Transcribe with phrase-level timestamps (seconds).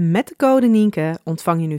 [0.00, 1.78] Met de code Nienke ontvang je nu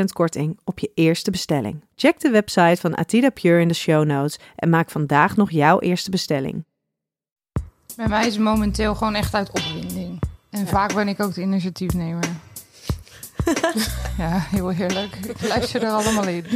[0.00, 1.84] 50% korting op je eerste bestelling.
[1.96, 5.80] Check de website van Atida Pure in de show notes en maak vandaag nog jouw
[5.80, 6.64] eerste bestelling.
[7.96, 10.20] Bij mij is het momenteel gewoon echt uit opwinding.
[10.50, 12.24] En vaak ben ik ook de initiatiefnemer.
[14.18, 15.14] ja, heel heerlijk.
[15.14, 16.44] Ik luister er allemaal in.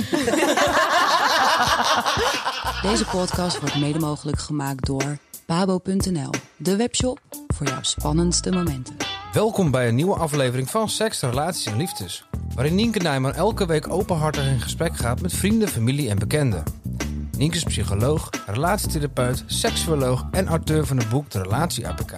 [2.91, 7.21] Deze podcast wordt mede mogelijk gemaakt door babo.nl, de webshop
[7.55, 9.18] voor jouw spannendste momenten.
[9.39, 12.25] Welkom bij een nieuwe aflevering van Seks, Relaties en Liefdes.
[12.55, 16.63] Waarin Nienke Nijman elke week openhartig in gesprek gaat met vrienden, familie en bekenden.
[17.37, 22.13] Nienke is psycholoog, relatietherapeut, seksuoloog en auteur van het boek De Relatie APK.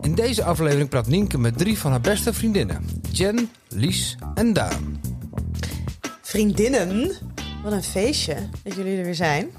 [0.00, 2.86] In deze aflevering praat Nienke met drie van haar beste vriendinnen.
[3.12, 5.00] Jen, Lies en Daan.
[6.22, 7.12] Vriendinnen,
[7.62, 9.50] wat een feestje dat jullie er weer zijn.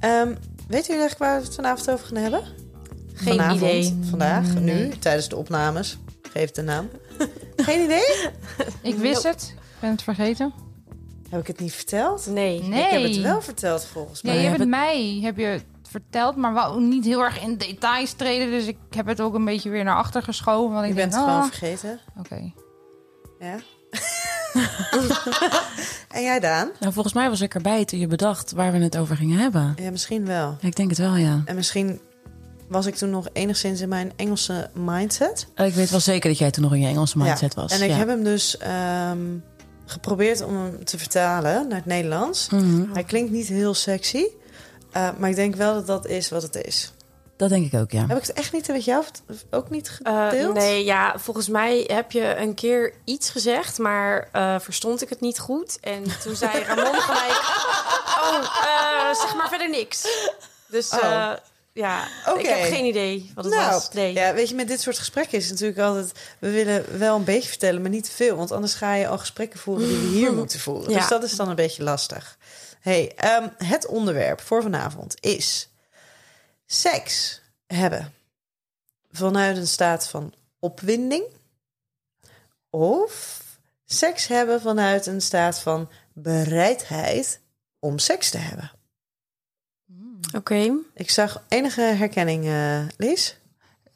[0.00, 0.34] Ehm
[0.68, 2.65] weten jullie eigenlijk waar we het vanavond over gaan hebben?
[3.16, 3.98] Geen vanavond, idee.
[4.10, 4.98] vandaag, nu, Nee.
[4.98, 5.98] tijdens de opnames.
[6.32, 6.88] Geef de naam.
[7.56, 8.28] Geen idee?
[8.92, 9.54] Ik wist het.
[9.56, 10.52] Ik ben het vergeten.
[11.30, 12.26] Heb ik het niet verteld?
[12.26, 12.62] Nee.
[12.62, 12.84] Nee.
[12.84, 14.34] Ik heb het wel verteld volgens mij.
[14.40, 18.12] je hebt het mij heb je het verteld, maar wel niet heel erg in details
[18.12, 18.50] treden.
[18.50, 20.72] Dus ik heb het ook een beetje weer naar achter geschoven.
[20.72, 22.00] Want ik Je denk, bent het gewoon ah, vergeten.
[22.18, 22.52] Oké.
[23.40, 23.56] Ja.
[26.16, 26.70] en jij Daan?
[26.80, 29.74] Nou, volgens mij was ik erbij toen je bedacht waar we het over gingen hebben.
[29.76, 30.56] Ja, misschien wel.
[30.60, 31.42] Ja, ik denk het wel, ja.
[31.44, 32.00] En misschien
[32.68, 35.46] was ik toen nog enigszins in mijn Engelse mindset.
[35.56, 37.72] Ik weet wel zeker dat jij toen nog in je Engelse mindset was.
[37.72, 37.96] En ik ja.
[37.96, 39.18] heb hem dus ehm,
[39.86, 42.48] geprobeerd om hem te vertalen naar het Nederlands.
[42.50, 44.24] Mhm, Hij klinkt niet heel sexy.
[44.92, 46.90] eh, maar ik denk wel dat dat is wat het is.
[47.36, 48.06] Dat denk ik ook, ja.
[48.06, 49.04] Heb ik het echt niet met jou
[49.50, 50.54] ook niet Eh, gedeeld?
[50.54, 55.20] nee, ja, volgens mij heb je een keer iets gezegd, maar eh, verstond ik het
[55.20, 55.78] niet goed.
[55.80, 57.40] En toen zei Ramon gelijk,
[58.22, 60.06] oh, eh, zeg maar verder niks.
[60.68, 61.32] Dus Oh.
[61.76, 62.38] Ja, Oké.
[62.38, 63.92] ik heb geen idee wat het nou, was.
[63.92, 64.12] Nee.
[64.12, 66.12] ja, weet je, met dit soort gesprekken is natuurlijk altijd...
[66.38, 68.36] we willen wel een beetje vertellen, maar niet te veel.
[68.36, 70.90] Want anders ga je al gesprekken voeren die we hier moeten voeren.
[70.90, 70.98] Ja.
[70.98, 72.38] Dus dat is dan een beetje lastig.
[72.80, 75.68] hey, ehm, het onderwerp voor vanavond is...
[76.66, 78.14] seks hebben
[79.12, 81.24] vanuit een staat van opwinding...
[82.70, 83.42] of
[83.84, 87.40] seks hebben vanuit een staat van bereidheid
[87.78, 88.75] om seks te hebben.
[90.36, 90.72] Oké.
[90.94, 93.38] Ik zag enige herkenning, eh Lies.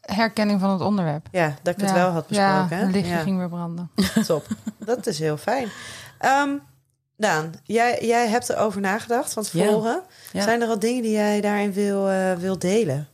[0.00, 1.26] Herkenning van het onderwerp.
[1.32, 2.78] Ja, dat ik het wel had besproken.
[2.78, 3.90] Ja, lichtje Ja, ging weer branden.
[4.26, 4.46] top.
[4.78, 5.68] Dat is heel fijn.
[6.18, 6.50] Ehm,
[7.16, 10.02] Daan, jij, jij hebt erover nagedacht van tevoren.
[10.32, 10.42] Ja.
[10.42, 13.08] Zijn er al dingen die jij daarin wil, eh, wil delen?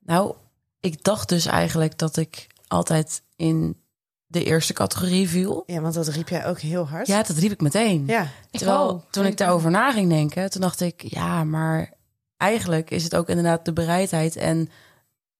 [0.00, 0.34] Nou,
[0.80, 3.80] ik dacht dus eigenlijk dat ik altijd in
[4.26, 5.62] de eerste categorie viel.
[5.66, 7.06] Ja, want dat riep jij ook heel hard.
[7.06, 8.04] Ja, dat riep ik meteen.
[8.06, 9.02] Ja, Ik Terwijl ook.
[9.10, 11.92] toen ik daarover na ging denken, toen dacht ik, ja, maar
[12.36, 14.68] eigenlijk is het ook inderdaad de bereidheid en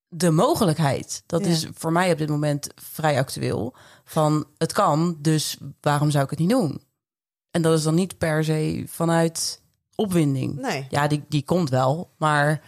[0.07, 1.23] de mogelijkheid.
[1.25, 1.47] Dat Ja.
[1.51, 3.75] is voor mij op dit moment vrij actueel.
[4.03, 6.81] Van het kan, dus waarom zou ik het niet doen?
[7.51, 9.61] En dat is dan niet per se vanuit
[9.95, 10.55] opwinding.
[10.55, 10.87] nee.
[10.89, 12.61] Ja, die, die komt wel, maar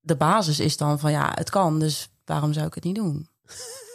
[0.00, 3.28] de basis is dan van ja, het kan, dus waarom zou ik het niet doen?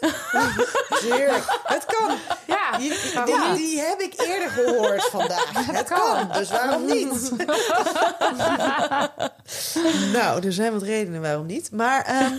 [1.02, 1.60] Heerlijk.
[1.64, 2.18] Het kan.
[2.48, 2.78] Ja.
[2.78, 2.90] Die,
[3.26, 5.66] die, die heb ik eerder gehoord vandaag.
[5.78, 7.32] Het kan, dus waarom niet?
[10.18, 11.72] nou, er zijn wat redenen waarom niet.
[11.72, 12.34] Maar, ehm,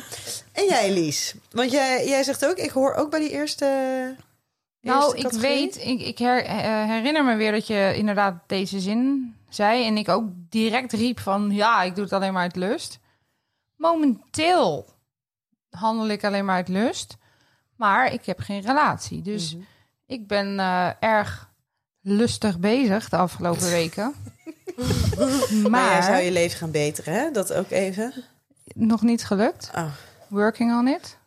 [0.53, 1.35] en jij, Lies?
[1.51, 3.65] Want jij, jij zegt ook, ik hoor ook bij die eerste.
[4.81, 5.51] Nou, eerste ik categorie.
[5.57, 9.87] weet, ik, ik her- eh, herinner me weer dat je inderdaad deze zin zei.
[9.87, 12.99] En ik ook direct riep van, ja, ik doe het alleen maar uit lust.
[13.77, 14.87] Momenteel
[15.71, 17.17] handel ik alleen maar uit lust.
[17.85, 19.23] Maar ik heb geen relatie.
[19.23, 19.57] Dus
[20.07, 21.51] ik ben eh, erg
[22.01, 24.15] lustig bezig de afgelopen weken.
[25.63, 27.31] Maar, maar jij zou je leven gaan beteren, hè?
[27.31, 28.13] Dat ook even.
[28.75, 29.71] nog niet gelukt.
[29.75, 29.93] Oh,
[30.29, 31.19] Working on it.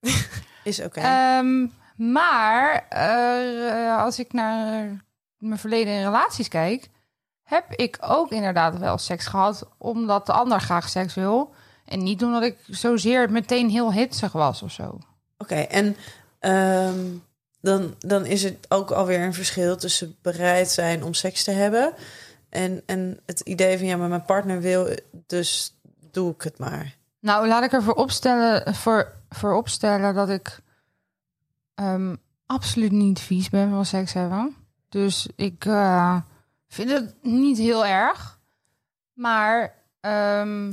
[0.64, 1.00] Is oké.
[1.00, 1.66] Ehm,
[2.12, 5.04] maar eh, als ik naar
[5.38, 6.88] mijn verleden in relaties kijk,
[7.42, 11.54] heb ik ook inderdaad wel seks gehad omdat de ander graag seks wil.
[11.84, 14.98] En niet omdat ik zozeer meteen heel hitsig was of zo.
[15.40, 15.96] Oké, en
[16.38, 17.06] ehm,
[17.60, 21.94] dan, dan is het ook alweer een verschil tussen bereid zijn om seks te hebben
[22.48, 24.96] en, en het idee van ja, maar mijn partner wil,
[25.26, 25.78] dus
[26.10, 26.96] doe ik het maar.
[27.20, 30.60] Nou, laat ik ervoor opstellen, voor, voor opstellen dat ik
[31.74, 32.14] ehm,
[32.46, 34.56] absoluut niet vies ben van seks hebben.
[34.88, 36.16] Dus ik eh,
[36.68, 38.38] vind het niet heel erg.
[39.12, 40.72] Maar ehm,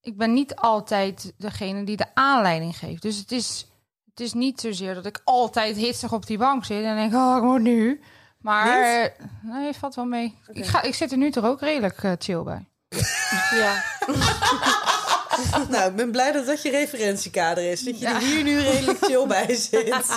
[0.00, 3.02] ik ben niet altijd degene die de aanleiding geeft.
[3.02, 3.66] Dus het is,
[4.10, 7.36] het is niet zozeer dat ik altijd hitsig op die bank zit en denk, oh,
[7.36, 8.00] ik moet nu.
[8.38, 9.12] Maar
[9.42, 10.38] nee, valt wel mee.
[10.52, 12.68] Ik, ga, ik zit er nu toch ook redelijk eh, chill bij.
[13.50, 13.84] Ja.
[15.70, 17.82] nou, ik ben blij dat dat je referentiekader is.
[17.82, 20.06] Dat je er hier nu redelijk chill bij zit.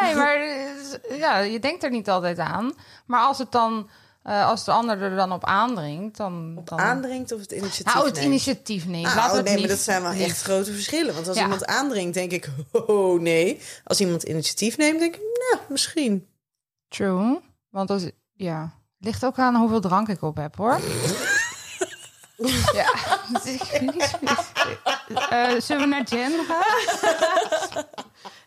[0.00, 2.72] Nee, maar eh, ja, je denkt er niet altijd aan.
[3.06, 3.88] Maar als het dan,
[4.26, 6.60] eh, als de ander er dan op aandringt, dan.
[6.64, 6.78] dan...
[6.78, 8.26] Aandringt of het initiatief Nou, het neemt?
[8.26, 9.06] initiatief neemt.
[9.06, 11.14] Ah, oh, het nee, niet- maar dat zijn wel niet- echt grote verschillen.
[11.14, 11.42] Want als Ja.
[11.42, 12.48] iemand aandringt, denk ik,
[12.86, 13.60] oh nee.
[13.84, 15.20] Als iemand initiatief neemt, denk ik,
[15.50, 16.26] nou, misschien.
[16.88, 17.40] True.
[17.70, 20.80] Want als, ja, ligt ook aan hoeveel drank ik op heb, hoor.
[22.72, 22.92] Ja.
[23.44, 24.10] ik niet.
[25.30, 27.84] Eh, zullen we naar Jen gaan?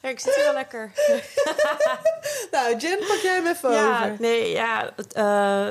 [0.02, 0.92] Ja, ik zit hier wel lekker.
[2.52, 4.16] Nou, Jen, pak jij hem even Ja, over.
[4.20, 4.92] nee, ja.
[4.96, 5.68] Het, eh,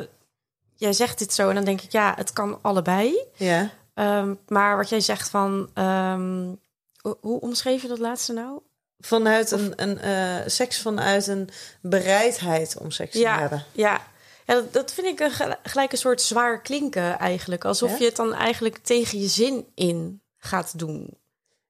[0.74, 3.18] jij zegt dit zo en dan denk ik, ja, het kan allebei.
[3.36, 3.70] Ja.
[3.94, 5.70] Ehm, maar wat jij zegt van...
[5.74, 6.54] ehm,
[7.00, 8.60] hoe, hoe omschreef je dat laatste nou?
[8.98, 11.50] Vanuit een, een eh, seks vanuit een
[11.80, 13.64] bereidheid om seks te Ja, hebben.
[13.72, 14.00] ja.
[14.48, 17.64] Ja dat, dat vind ik een, gel- gelijk een soort zwaar klinken eigenlijk.
[17.64, 17.96] Alsof Ja?
[17.98, 21.16] je het dan eigenlijk tegen je zin in gaat doen.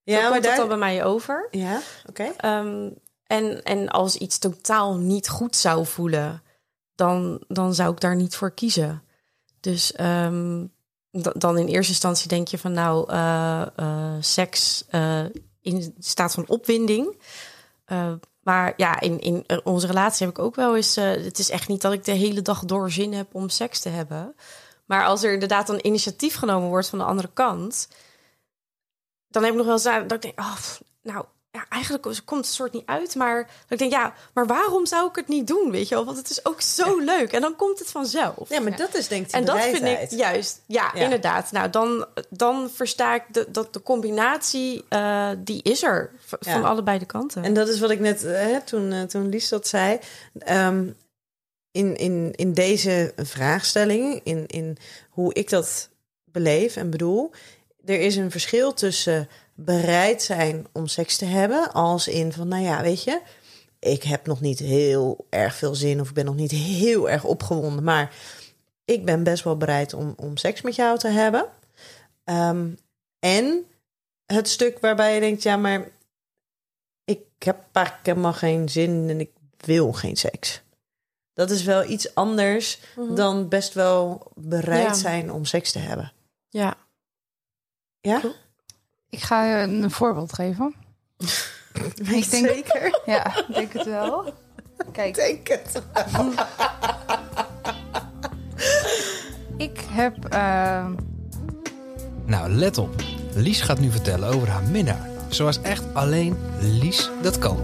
[0.03, 0.51] Ja, Zo maar daar...
[0.51, 1.49] het dan bij mij over.
[1.51, 2.33] Ja, oké.
[2.37, 2.91] Ehm,
[3.27, 6.43] en, en als iets totaal niet goed zou voelen,
[6.95, 9.03] dan, dan zou ik daar niet voor kiezen.
[9.61, 10.65] Dus ehm,
[11.11, 15.25] da- dan in eerste instantie denk je van nou, eh, eh, seks eh,
[15.61, 17.17] in staat van opwinding.
[18.49, 20.97] Eh, maar ja, in, in onze relatie heb ik ook wel eens.
[20.97, 23.81] eh, het is echt niet dat ik de hele dag door zin heb om seks
[23.81, 24.35] te hebben.
[24.87, 27.89] Maar als er inderdaad een initiatief genomen wordt van de andere kant,
[29.29, 30.57] dan heb ik nog wel eens dat ik denk, oh,
[31.03, 31.25] nou,
[31.59, 33.15] ja, eigenlijk komt het soort niet uit.
[33.15, 35.71] Maar ik denk, ja, maar waarom zou ik het niet doen?
[35.71, 36.05] Weet je wel?
[36.05, 37.33] Want het is ook zo leuk.
[37.33, 38.49] En dan komt het vanzelf.
[38.49, 41.03] Ja, maar dat is denk ik en dat vind ik juist, ja, Ja.
[41.03, 41.53] inderdaad.
[41.53, 46.11] Nou, dan, dan versta ik de, dat de combinatie, eh, die is er
[46.41, 47.45] van allebei de kanten.
[47.45, 49.99] En dat is wat ik net, eh, hè, toen, eh, toen Lies dat zei.
[50.39, 50.87] Ehm,
[51.71, 54.77] in, in, in deze vraagstelling, in, in
[55.11, 55.89] hoe ik dat
[56.25, 57.31] beleef en bedoel,
[57.85, 59.29] er is een verschil tussen
[59.61, 63.21] bereid zijn om seks te hebben, als in van, nou ja, weet je,
[63.79, 67.25] ik heb nog niet heel erg veel zin of ik ben nog niet heel erg
[67.25, 68.15] opgewonden, maar
[68.85, 71.47] ik ben best wel bereid om, om seks met jou te hebben.
[72.25, 72.69] Ehm,
[73.19, 73.65] en
[74.27, 75.89] het stuk waarbij je denkt, ja, maar
[77.05, 80.63] ik heb eigenlijk helemaal geen zin en ik wil geen seks.
[81.33, 82.81] Dat is wel iets anders
[83.15, 84.95] dan best wel bereid Ja.
[84.95, 86.13] zijn om seks te hebben.
[86.49, 86.77] ja.
[88.01, 88.21] Ja?
[89.11, 90.75] Ik ga je een voorbeeld geven.
[91.95, 93.01] Ik denk- zeker.
[93.07, 94.33] Ja, ik denk het wel.
[94.93, 95.83] Kijk, denk het.
[99.69, 100.25] ik heb...
[100.25, 100.87] eh,
[102.25, 102.95] Nou, let op.
[103.35, 105.09] Lies gaat nu vertellen over haar minnaar.
[105.29, 107.59] Zoals echt alleen Lies dat kan.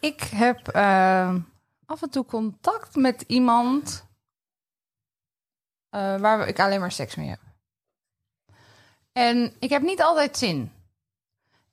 [0.00, 1.34] Ik heb eh,
[1.86, 4.06] af en toe contact met iemand
[5.90, 7.40] eh, waar ik alleen maar seks mee heb.
[9.12, 10.72] En ik heb niet altijd zin.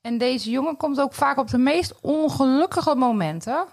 [0.02, 3.66] En deze jongen komt ook vaak op de meest ongelukkige momenten.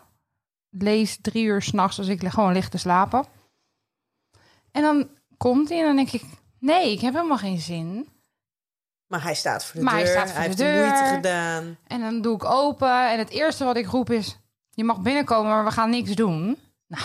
[0.70, 3.24] Lees drie uur s'nachts als ik gewoon lig te slapen.
[4.70, 6.24] En dan komt hij en dan denk ik...
[6.58, 8.08] Nee, ik heb helemaal geen zin.
[9.12, 10.12] Maar hij staat voor de Maar hij deur.
[10.12, 11.78] staat voor hij de heeft de moeite gedaan.
[11.86, 13.10] En dan doe ik open.
[13.10, 14.38] En het eerste wat ik roep is:
[14.70, 16.58] Je mag binnenkomen, maar we gaan niks doen.
[16.86, 17.04] Nou,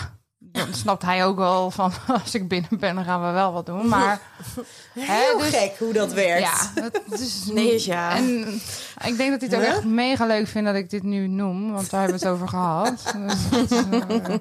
[0.52, 3.66] dan snapt hij ook wel van: Als ik binnen ben, dan gaan we wel wat
[3.66, 3.88] doen.
[3.88, 4.20] Maar
[4.94, 6.70] Heel dus- gek hoe dat werkt.
[6.74, 8.16] ja, het is Nee is ja.
[8.16, 8.60] En
[9.04, 9.70] ik denk dat hij het ook Huh?
[9.70, 12.48] echt mega leuk vindt dat ik dit nu noem, want daar hebben we het over
[12.48, 13.14] gehad.
[13.16, 14.40] Dus dat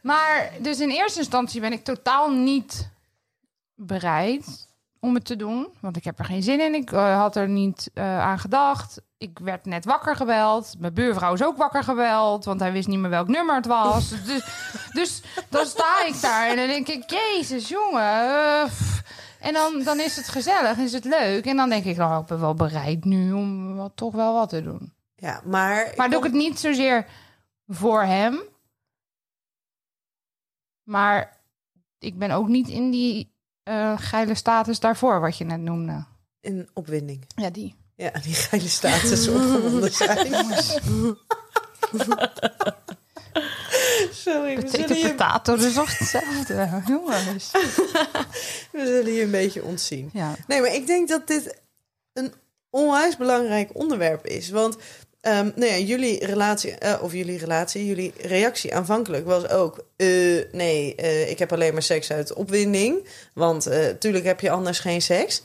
[0.00, 2.88] maar dus in eerste instantie ben ik totaal niet
[3.74, 4.68] bereid
[5.00, 5.68] om het te doen.
[5.80, 6.74] Want ik heb er geen zin in.
[6.74, 9.02] Ik eh, had er niet eh, aan gedacht.
[9.18, 10.74] Ik werd net wakker gebeld.
[10.78, 12.44] Mijn buurvrouw is ook wakker gebeld.
[12.44, 14.08] Want hij wist niet meer welk nummer het was.
[14.24, 14.44] dus,
[14.92, 17.10] dus dan sta ik daar en dan denk ik...
[17.10, 18.02] Jezus, jongen.
[18.02, 18.62] eh,
[19.40, 21.46] en dan, dan is het gezellig, is het leuk.
[21.46, 24.48] En dan denk ik, oh, ik ben wel bereid nu om wat, toch wel wat
[24.48, 24.92] te doen.
[25.14, 25.92] Ja, maar...
[25.96, 27.06] Maar doe ik het niet zozeer
[27.66, 28.40] voor hem.
[30.82, 31.40] Maar
[31.98, 33.29] ik ben ook niet in die
[33.70, 36.04] eh, geile status daarvoor, wat je net noemde.
[36.40, 37.24] In opwinding.
[37.34, 37.74] Ja, die.
[37.96, 40.32] Ja, die geile status opgewonden zijn.
[44.12, 47.50] Sorry, we zullen, je, Potato, toch hetzelfde, jongens.
[48.72, 50.10] we zullen je een beetje ontzien.
[50.12, 50.34] Ja.
[50.46, 51.60] Nee, maar ik denk dat dit
[52.12, 52.32] een
[52.70, 54.50] onwijs belangrijk onderwerp is.
[54.50, 54.76] Want
[55.22, 59.84] nou ja, jullie relatie, eh, of jullie relatie, jullie reactie aanvankelijk was ook...
[59.96, 60.06] eh,
[60.52, 63.06] nee, eh, ik heb alleen maar seks uit opwinding.
[63.34, 65.42] Want eh tuurlijk heb je anders geen seks.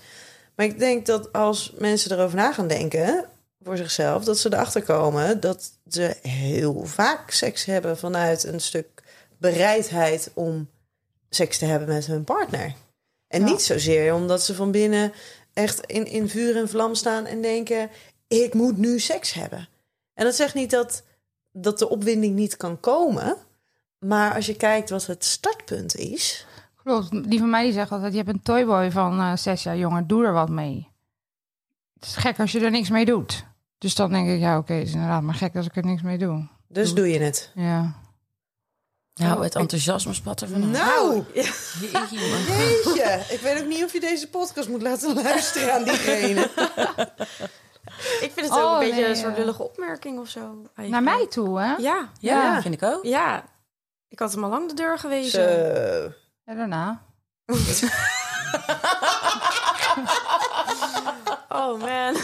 [0.55, 3.25] Maar ik denk dat als mensen erover na gaan denken
[3.63, 4.23] voor zichzelf...
[4.23, 7.97] dat ze erachter komen dat ze heel vaak seks hebben...
[7.97, 8.87] vanuit een stuk
[9.37, 10.69] bereidheid om
[11.29, 12.73] seks te hebben met hun partner.
[13.27, 13.45] En Ja.
[13.45, 15.13] niet zozeer omdat ze van binnen
[15.53, 17.89] echt in, in vuur en vlam staan en denken:
[18.27, 19.67] ik moet nu seks hebben.
[20.13, 21.03] En dat zegt niet dat,
[21.51, 23.37] dat de opwinding niet kan komen.
[23.99, 26.45] Maar als je kijkt wat het startpunt is.
[26.83, 27.29] Klopt.
[27.29, 30.07] Die van mij die zegt altijd, je hebt een toyboy van eh, zes jaar jongen,
[30.07, 30.87] doe er wat mee.
[31.93, 33.45] Het is gek als je er niks mee doet.
[33.77, 36.17] Dus dan denk ik, ja oké, is inderdaad maar gek als ik er niks mee
[36.17, 36.47] doe.
[36.67, 37.51] Dus doe je het.
[37.55, 38.03] Ja.
[39.13, 40.69] Nou, het enthousiasme spat er vanaf.
[40.69, 42.57] Nou, Jeetje, man.
[42.57, 43.25] jeetje.
[43.29, 46.49] Ik weet ook niet of je deze podcast moet laten luisteren aan diegene.
[48.21, 50.39] Ik vind het ook Oh, een beetje nee, een soort lullige opmerking of zo.
[50.39, 50.89] eigenlijk.
[50.89, 51.65] Naar mij toe, hè?
[51.65, 53.03] Ja, Ja, ja, vind ik ook.
[53.03, 53.43] ja.
[54.09, 55.41] Ik had hem al lang de deur gewezen.
[55.41, 56.11] Zo.
[56.45, 57.01] En daarna.
[61.49, 62.15] Oh man.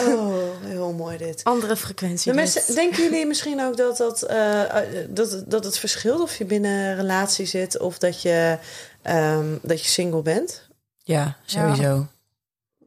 [0.00, 1.44] Oh, heel mooi dit.
[1.44, 2.32] Andere frequentie.
[2.32, 2.54] De dit.
[2.54, 6.44] mensen, denken jullie misschien ook dat, dat, eh, eh, dat, dat het verschilt of je
[6.44, 8.58] binnen een relatie zit of dat je,
[9.04, 10.68] ehm, dat je single bent?
[11.02, 12.06] Ja, sowieso.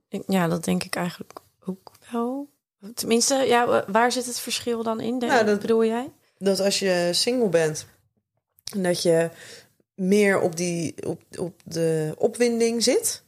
[0.10, 2.48] Ik- Ja, dat denk ik eigenlijk ook wel.
[2.94, 5.18] Tenminste, ja, waar zit het verschil dan in?
[5.18, 6.12] Nou, dat- bedoel jij?
[6.38, 7.86] Dat als je single bent,
[8.78, 9.30] dat je
[9.96, 13.24] meer op, die, op, op de opwinding zit.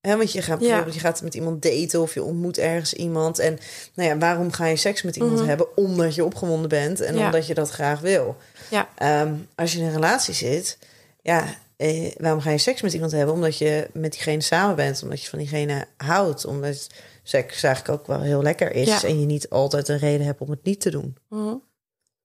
[0.00, 0.66] Hè, want je gaat, Ja.
[0.66, 3.38] bijvoorbeeld, je gaat met iemand daten of je ontmoet ergens iemand.
[3.38, 3.58] En
[3.94, 5.48] nou ja, waarom ga je seks met iemand Mhm.
[5.48, 5.76] hebben?
[5.76, 7.24] Omdat je opgewonden bent en Ja.
[7.24, 8.36] omdat je dat graag wil.
[8.70, 8.88] Ja.
[8.96, 10.78] Ehm, als je in een relatie zit,
[11.22, 11.44] ja,
[11.80, 13.34] eh, waarom ga je seks met iemand hebben?
[13.34, 16.44] Omdat je met diegene samen bent, omdat je van diegene houdt.
[16.44, 16.86] Omdat
[17.22, 18.86] seks eigenlijk ook wel heel lekker is.
[18.88, 19.02] Ja.
[19.02, 21.16] En je niet altijd een reden hebt om het niet te doen.
[21.28, 21.54] Mhm.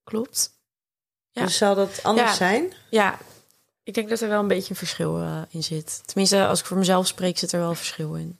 [0.03, 0.49] Klopt.
[1.31, 1.43] Ja.
[1.43, 2.35] Dus zou dat anders Ja.
[2.35, 2.73] zijn?
[2.89, 3.17] Ja,
[3.83, 6.01] ik denk dat er wel een beetje een verschil eh, in zit.
[6.05, 8.39] Tenminste, als ik voor mezelf spreek, zit er wel een verschil in.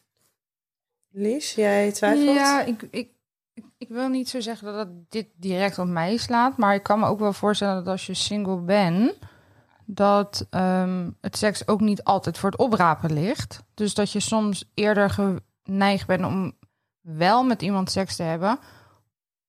[1.12, 2.36] Lies, jij twijfelt?
[2.36, 3.10] Ja, ik, ik,
[3.54, 6.58] ik, ik wil niet zo zeggen dat dit direct op mij slaat.
[6.58, 9.14] Maar ik kan me ook wel voorstellen dat als je single bent,
[9.86, 13.64] dat ehm, het seks ook niet altijd voor het oprapen ligt.
[13.74, 15.10] Dus dat je soms eerder
[15.64, 16.54] geneigd bent om
[17.02, 18.60] wel met iemand seks te hebben,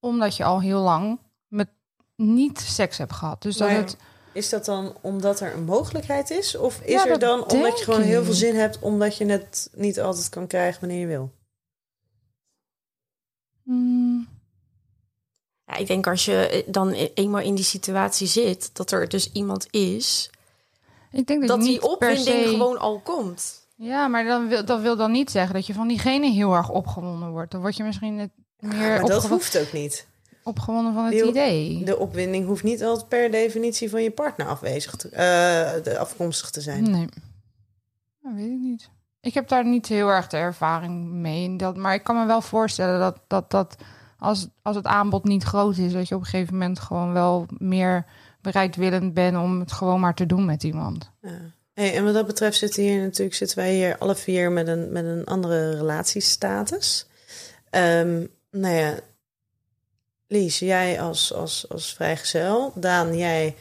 [0.00, 1.68] omdat je al heel lang met
[2.16, 3.42] niet seks hebt gehad.
[3.42, 3.96] Dus dat Maar het.
[4.32, 6.56] Is dat dan omdat er een mogelijkheid is?
[6.56, 8.78] Of is Ja, er dan omdat je gewoon heel veel zin hebt...
[8.78, 11.32] omdat je het niet altijd kan krijgen wanneer je wil?
[13.62, 14.28] Hmm,
[15.66, 19.08] Ja, ik denk als je eh, dan e- eenmaal in die situatie zit, dat er
[19.08, 20.30] dus iemand is,
[21.12, 23.64] ik denk dat, die opwinding se- gewoon al komt.
[23.76, 26.70] Ja, maar dan wil, dat wil dan niet zeggen dat je van diegene heel erg
[26.70, 27.50] opgewonden wordt.
[27.50, 28.30] Dan word je misschien meer
[28.70, 30.06] Maar dat hoeft ook niet.
[30.42, 31.84] opgewonden van het Die- idee.
[31.84, 36.50] De opwinding hoeft niet altijd per definitie van je partner afwezig te, eh, de afkomstig
[36.50, 36.90] te zijn.
[36.90, 37.06] Nee.
[38.22, 38.88] Dat weet ik niet.
[39.20, 41.42] Ik heb daar niet heel erg de ervaring mee.
[41.44, 43.76] in Dat, maar ik kan me wel voorstellen dat, dat, dat
[44.18, 47.46] als, als het aanbod niet groot is, dat je op een gegeven moment gewoon wel
[47.58, 48.04] meer
[48.40, 51.10] bereidwillend bent om het gewoon maar te doen met iemand.
[51.22, 51.38] Ja.
[51.72, 54.92] Hey, en wat dat betreft zitten, hier natuurlijk, zitten wij hier alle vier met een,
[54.92, 57.06] met een andere relatiestatus.
[57.70, 58.94] Ehm nou ja,
[60.28, 62.72] Lies, jij als, als, als vrijgezel.
[62.74, 63.54] Daan, jij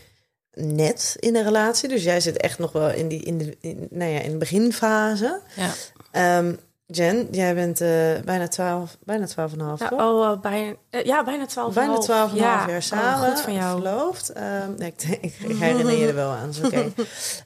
[0.53, 1.89] net in een relatie.
[1.89, 4.37] Dus jij zit echt nog wel in, die, in, de, in, nou ja, in de
[4.37, 5.41] beginfase.
[5.55, 5.73] Ja.
[6.11, 6.55] Ehm,
[6.87, 7.89] Jen, jij bent eh,
[8.25, 11.73] bijna 12, bijna 12 en een half, Ja, oh, eh, bijna, eh, ja, bijna twaalf.
[11.73, 13.29] Bijna 12 en half jaar samen.
[13.29, 13.81] goed van jou.
[13.81, 14.29] Verloofd.
[14.29, 16.51] Ehm, nee, ik, ik, ik herinner je er wel aan.
[16.63, 16.85] Oké.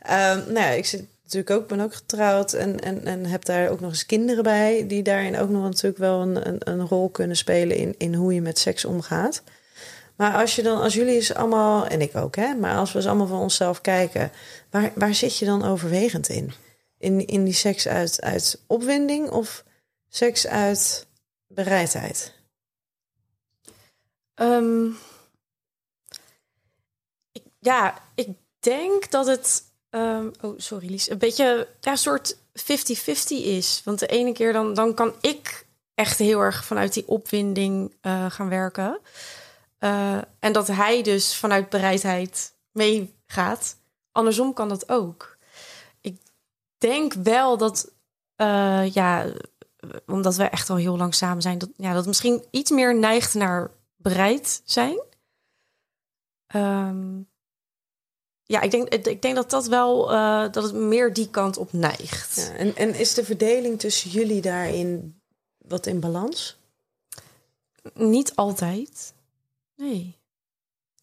[0.02, 3.70] Ehm, nou ja, ik zit natuurlijk ook, ben ook getrouwd en, en, en heb daar
[3.70, 4.86] ook nog eens kinderen bij.
[4.88, 8.34] Die daarin ook nog natuurlijk wel een, een, een rol kunnen spelen in, in hoe
[8.34, 9.42] je met seks omgaat.
[10.16, 12.98] Maar als je dan, als jullie eens allemaal, en ik ook, hè, maar als we
[12.98, 14.32] eens allemaal van onszelf kijken,
[14.70, 16.54] waar, waar zit je dan overwegend in?
[17.00, 19.64] In, in die seks uit, uit opwinding of
[20.08, 21.08] seks uit
[21.48, 22.34] bereidheid?
[24.34, 24.88] Ehm,
[27.32, 28.28] ik, ja, ik
[28.60, 29.64] denk dat het.
[29.90, 31.10] ehm, oh, sorry, Lies.
[31.10, 32.42] Een beetje ja, een soort 50-50
[33.28, 33.82] is.
[33.86, 35.66] Want de ene keer dan, dan kan ik
[35.96, 39.00] echt heel erg vanuit die opwinding eh, gaan werken.
[39.78, 43.78] Eh, en dat hij dus vanuit bereidheid meegaat.
[44.12, 45.38] Andersom kan dat ook.
[46.80, 47.92] Ik denk wel dat,
[48.36, 49.26] eh, ja,
[50.06, 53.34] omdat we echt al heel lang samen zijn, dat, ja, dat misschien iets meer neigt
[53.34, 55.02] naar bereid zijn.
[56.48, 57.22] Ehm,
[58.44, 61.74] ja, ik denk, ik denk dat dat wel eh, dat het meer die kant op
[61.74, 62.36] neigt.
[62.36, 65.22] Ja, en, en is de verdeling tussen jullie daarin
[65.58, 66.58] wat in balans?
[67.94, 69.14] Niet altijd.
[69.76, 70.18] Nee.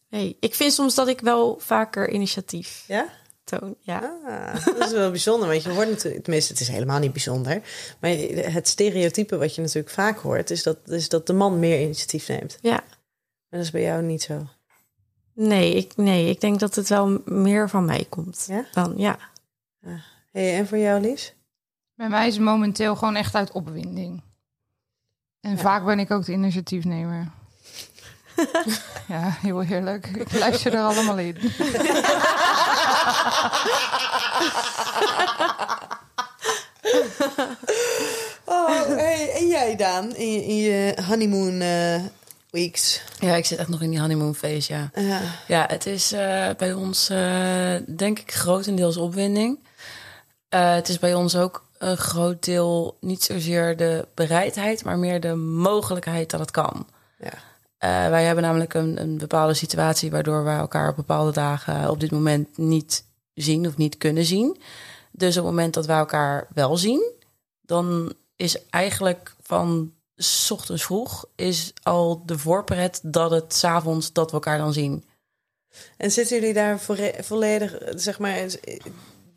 [0.09, 3.09] Nee, ik vind soms dat ik wel vaker initiatief Ja?
[3.46, 3.76] Toon.
[3.80, 4.18] Ja.
[4.26, 7.62] Ah, dat is wel bijzonder, want je hoort natuurlijk, tenminste, het is helemaal niet bijzonder.
[8.00, 8.10] Maar
[8.52, 12.28] het stereotype wat je natuurlijk vaak hoort, is dat, is dat de man meer initiatief
[12.28, 12.58] neemt.
[12.62, 12.84] ja.
[13.48, 14.46] En dat is bij jou niet zo.
[15.34, 18.44] Nee, ik, nee, ik denk dat het wel meer van mij komt.
[18.48, 18.66] Ja?
[18.72, 19.18] Dan, ja.
[20.32, 21.34] Hey, en voor jou, Lies?
[21.94, 24.22] Bij mij is het momenteel gewoon echt uit opwinding.
[25.40, 27.30] En vaak ben ik ook de initiatiefnemer.
[29.08, 30.06] ja, heel heerlijk.
[30.06, 31.36] Ik luister er allemaal in.
[38.44, 42.00] Oh, hey, en jij, Daan, in je, in je honeymoon eh,
[42.50, 43.02] weeks?
[43.20, 44.90] Ja, ik zit echt nog in die honeymoon phase, ja.
[44.94, 45.20] Ja.
[45.46, 49.58] Ja, het is eh, bij ons eh, denk ik grotendeels opwinding.
[50.48, 55.34] Het is bij ons ook een groot deel niet zozeer de bereidheid, maar meer de
[55.34, 56.86] mogelijkheid dat het kan.
[57.18, 57.32] Ja.
[57.78, 62.00] Eh, wij hebben namelijk een, een bepaalde situatie waardoor wij elkaar op bepaalde dagen op
[62.00, 63.04] dit moment niet
[63.35, 64.56] zien of niet kunnen zien.
[65.11, 67.12] Dus op het moment dat wij elkaar wel zien,
[67.61, 69.92] dan is eigenlijk van
[70.49, 75.04] ochtends vroeg is al de voorpret dat het 's avonds dat we elkaar dan zien.
[75.97, 76.80] En zitten jullie daar
[77.21, 78.47] volledig, zeg maar,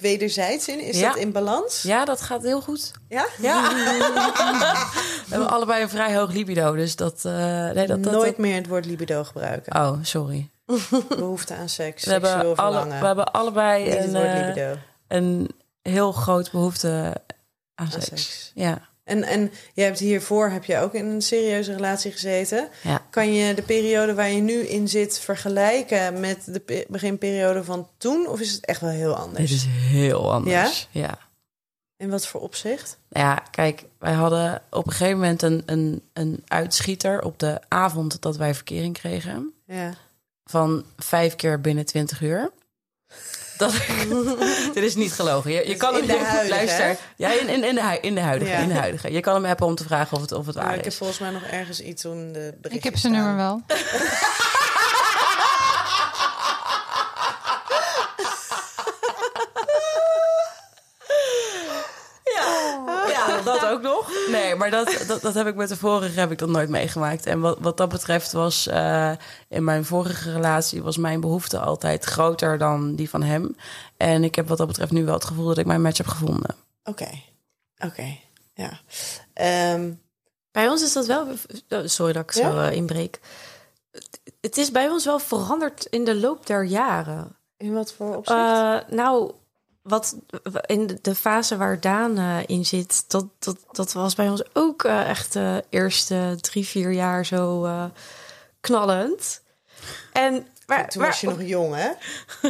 [0.01, 0.79] wederzijds in?
[0.79, 1.07] Is Ja.
[1.07, 1.81] dat in balans?
[1.81, 2.91] Ja, dat gaat heel goed.
[3.07, 3.27] Ja?
[3.41, 3.61] Ja.
[3.69, 7.25] we hebben allebei een vrij hoog libido, dus dat...
[7.25, 7.33] eh,
[7.69, 9.75] nee, dat, dat, Nooit dat- meer het woord libido gebruiken.
[9.75, 10.49] Oh, sorry.
[11.09, 12.99] Behoefte aan seks, We hebben, alle, verlangen.
[12.99, 14.71] we hebben allebei een, eh,
[15.07, 15.49] een
[15.81, 17.21] heel groot behoefte
[17.75, 18.05] aan Aan seks.
[18.05, 18.51] seks.
[18.55, 18.87] Ja.
[19.09, 22.67] En, en je hebt hiervoor heb je ook in een serieuze relatie gezeten.
[22.83, 23.01] Ja.
[23.09, 27.87] Kan je de periode waar je nu in zit vergelijken met de pe- beginperiode van
[27.97, 28.27] toen?
[28.27, 29.49] Of is het echt wel heel anders?
[29.49, 30.87] Dit is heel anders.
[30.91, 31.17] Ja?
[31.97, 32.97] In wat voor opzicht?
[33.09, 38.21] Ja, kijk, wij hadden op een gegeven moment een, een, een uitschieter op de avond
[38.21, 39.53] dat wij verkering kregen.
[39.65, 39.93] Ja.
[40.43, 42.51] Van vijf keer binnen 20 uur.
[43.59, 43.73] Dat,
[44.73, 45.51] dit is niet gelogen.
[45.51, 46.97] Je, je kan in hem de huidige, luister.
[47.15, 48.51] Ja, in, in, in, de, in de huidige.
[48.51, 48.57] Ja.
[48.57, 49.11] In de huidige.
[49.11, 50.91] Je kan hem appen om te vragen of het, of het Maar waar ik heb
[50.91, 50.97] is.
[50.97, 53.61] volgens mij nog ergens iets toen de Ik heb zijn nummer wel.
[63.07, 64.11] Ja, dat ook nog.
[64.29, 67.25] Nee, maar dat, dat, dat heb ik met de vorige heb ik dat nooit meegemaakt.
[67.25, 69.11] En wat, wat dat betreft was eh,
[69.47, 73.55] in mijn vorige relatie was mijn behoefte altijd groter dan die van hem.
[73.97, 76.07] En ik heb wat dat betreft nu wel het gevoel dat ik mijn match heb
[76.07, 76.55] gevonden.
[76.83, 77.09] Oké,
[77.77, 78.17] oké,
[78.53, 78.79] ja.
[79.33, 79.91] Ehm,
[80.51, 81.27] Bij ons is dat wel.
[81.69, 82.69] oh, Sorry dat ik zo Ja?
[82.69, 83.19] eh, inbreek.
[83.91, 87.35] Het- Het is bij ons wel veranderd in de loop der jaren.
[87.57, 88.37] in wat voor opzicht?
[88.39, 89.31] Eh, nou,
[89.89, 90.15] wat
[90.65, 94.83] in de- fase waar Daan eh, in zit, dat, dat, dat was bij ons ook
[94.83, 97.83] eh, echt de eerste drie, vier jaar zo eh,
[98.61, 99.41] knallend.
[100.13, 101.89] En maar, toen was je nog jong, hè?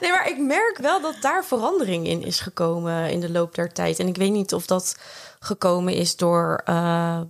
[0.00, 3.72] Nee, maar ik merk wel dat daar verandering in is gekomen in de loop der
[3.72, 3.98] tijd.
[3.98, 4.96] En ik weet niet of dat
[5.38, 6.62] gekomen is door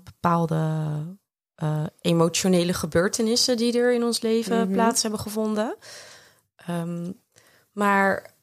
[0.04, 0.68] bepaalde
[2.00, 4.72] emotionele gebeurtenissen die er in ons leven Mhm.
[4.72, 5.76] plaats hebben gevonden.
[6.56, 7.12] Ehm,
[7.76, 8.34] maar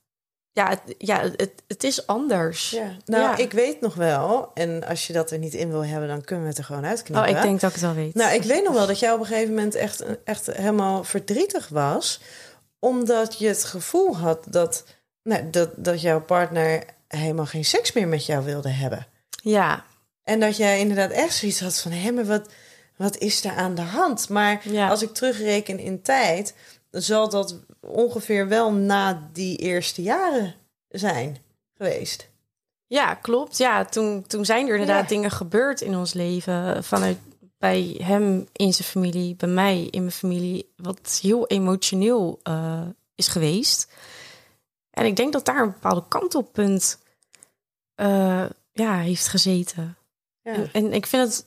[0.51, 2.69] ja, het, ja het, het is anders.
[2.69, 2.91] Ja.
[3.05, 3.37] Nou, Ja.
[3.37, 6.43] ik weet nog wel, en als je dat er niet in wil hebben, dan kunnen
[6.43, 7.29] we het er gewoon Oh, uitknippen.
[7.35, 8.13] ik denk dat ik het wel weet.
[8.13, 11.67] Nou, ik weet nog wel dat jij op een gegeven moment echt, echt helemaal verdrietig
[11.67, 12.19] was.
[12.79, 14.83] Omdat je het gevoel had dat,
[15.23, 19.07] nou, dat, dat jouw partner helemaal geen seks meer met jou wilde hebben.
[19.43, 19.83] Ja,
[20.23, 21.91] En dat jij inderdaad echt zoiets had van...
[21.91, 22.49] hé, maar wat,
[22.97, 24.29] wat is er aan de hand?
[24.29, 24.89] Maar Ja.
[24.89, 26.53] als ik terugreken in tijd...
[26.91, 30.55] zal dat ongeveer wel na die eerste jaren
[30.89, 31.37] zijn
[31.77, 32.29] geweest.
[32.87, 33.57] ja klopt.
[33.57, 35.07] Ja, toen, toen zijn er inderdaad Ja.
[35.15, 37.17] dingen gebeurd in ons leven vanuit
[37.57, 42.81] bij hem in zijn familie, bij mij in mijn familie, wat heel emotioneel eh,
[43.15, 43.91] is geweest.
[44.89, 46.99] En ik denk dat daar een bepaalde kantelpunt
[47.95, 49.97] eh ja, heeft gezeten.
[50.41, 50.53] Ja.
[50.53, 51.45] En, en ik vind het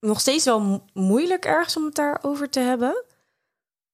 [0.00, 3.04] nog steeds wel mo- moeilijk ergens om het daarover te hebben.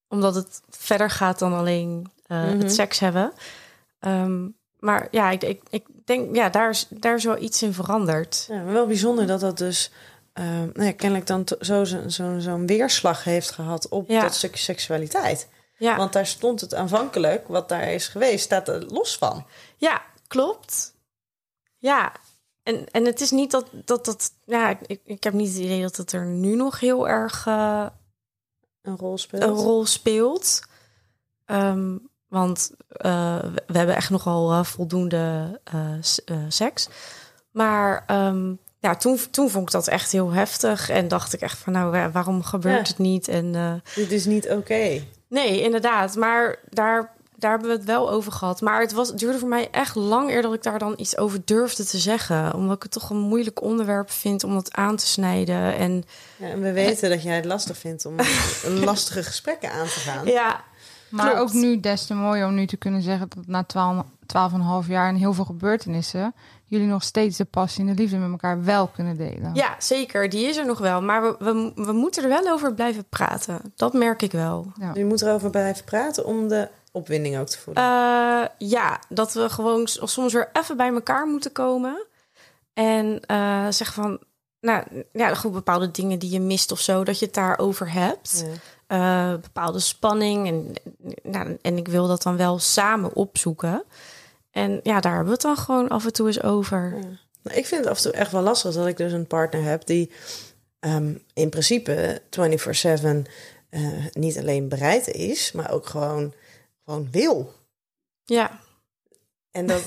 [0.09, 2.59] Omdat het verder gaat dan alleen eh, Mhm.
[2.59, 3.33] het seks hebben.
[4.01, 7.73] Ehm, maar ja, ik, ik, ik denk, ja, daar is, daar is wel iets in
[7.75, 8.47] veranderd.
[8.51, 9.91] Ja, wel bijzonder dat dat dus
[10.33, 14.21] eh, nou ja, kennelijk dan zo zo'n zo, zo'n weerslag heeft gehad op Ja.
[14.21, 15.49] dat stukje seksualiteit.
[15.79, 19.47] Ja, Want daar stond het aanvankelijk, wat daar is geweest, staat er los van.
[19.77, 20.95] ja klopt.
[21.77, 22.13] Ja,
[22.63, 24.05] en, en het is niet dat dat...
[24.05, 27.47] dat ja, ik, ik heb niet het idee dat het er nu nog heel erg...
[27.47, 27.87] eh,
[28.89, 29.43] Een rol speelt.
[29.43, 30.61] een rol speelt.
[31.45, 31.97] Ehm,
[32.29, 36.89] want eh, we, hebben echt nogal eh, voldoende eh, seks.
[37.51, 40.89] Maar ehm, ja, toen, toen vond ik dat echt heel heftig.
[40.91, 42.93] En dacht ik echt van, nou, wa- waarom gebeurt Ja.
[42.93, 43.29] het niet?
[43.29, 45.03] En Dit is niet oké.
[45.29, 46.17] nee, inderdaad.
[46.17, 48.61] Maar daar, daar hebben we het wel over gehad.
[48.61, 51.17] Maar het, was, het duurde voor mij echt lang eer dat ik daar dan iets
[51.17, 52.55] over durfde te zeggen.
[52.55, 55.77] Omdat ik het toch een moeilijk onderwerp vind om dat aan te snijden.
[55.77, 56.05] En
[56.37, 58.15] Ja, en we weten dat jij het lastig vindt om
[58.85, 60.27] lastige gesprekken aan te gaan.
[60.27, 60.61] ja,
[61.09, 61.41] Maar Klopt.
[61.41, 64.05] ook nu des te mooier om nu te kunnen zeggen dat na 12
[64.83, 68.31] 12,5 jaar en heel veel gebeurtenissen, jullie nog steeds de passie en de liefde met
[68.31, 69.51] elkaar wel kunnen delen.
[69.55, 70.29] Ja, zeker.
[70.29, 71.03] Die is er nog wel.
[71.03, 73.61] Maar we, we, we moeten er wel over blijven praten.
[73.77, 74.73] Dat merk ik wel.
[74.81, 74.91] Ja.
[74.95, 76.69] Je moet erover blijven praten om de
[76.99, 77.83] opwinding ook te voelen.
[77.83, 82.07] Eh, ja, dat we gewoon soms weer even bij elkaar moeten komen.
[82.75, 84.19] En eh zeggen van,
[84.61, 88.45] nou ja, goed, bepaalde dingen die je mist of zo, dat je het daarover hebt.
[88.47, 88.53] Ja.
[88.87, 90.47] Eh, bepaalde spanning.
[90.47, 90.73] En,
[91.23, 93.85] nou, en ik wil dat dan wel samen opzoeken.
[94.51, 96.91] En ja, daar hebben we het dan gewoon af en toe eens over.
[97.43, 99.63] Nou, ik vind het af en toe echt wel lastig dat ik dus een partner
[99.63, 100.13] heb die
[100.81, 103.27] ehm, in principe 24/7
[103.69, 103.83] eh,
[104.13, 106.35] niet alleen bereid is, maar ook gewoon,
[106.89, 107.53] gewoon wil.
[108.25, 108.61] Ja,
[109.51, 109.83] En dat,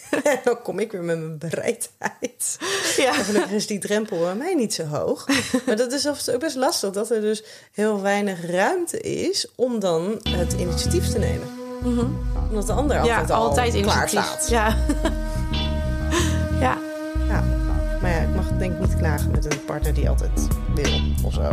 [0.44, 2.58] dan kom ik weer met mijn bereidheid.
[2.96, 3.18] ja.
[3.18, 5.26] En gelukkig is die drempel bij mij niet zo hoog.
[5.66, 10.20] Maar dat is ook best lastig dat er dus heel weinig ruimte is om dan
[10.28, 11.48] het initiatief te nemen.
[11.82, 12.06] Mhm.
[12.48, 14.48] Omdat de ander altijd ja, al altijd klaar staat.
[14.48, 14.68] Ja.
[16.66, 16.78] ja.
[17.28, 17.44] Ja.
[18.00, 21.34] Maar ja, ik mag denk ik niet klagen met een partner die altijd wil of
[21.34, 21.52] zo.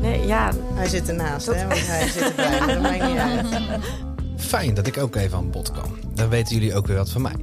[0.00, 1.66] Nee, ja, Hij zit ernaast, hè?
[1.66, 2.66] Want hij zit erbij.
[2.66, 3.84] Dat maakt niet uit.
[4.50, 5.98] Fijn dat ik ook even aan bod kwam.
[6.14, 7.36] Dan weten jullie ook weer wat van mij.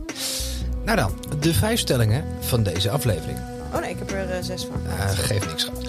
[0.85, 3.37] Nou dan, de vijf stellingen van deze aflevering.
[3.73, 4.85] Oh nee, ik heb er eh, zes van.
[4.87, 5.81] Eh geeft niks, schat.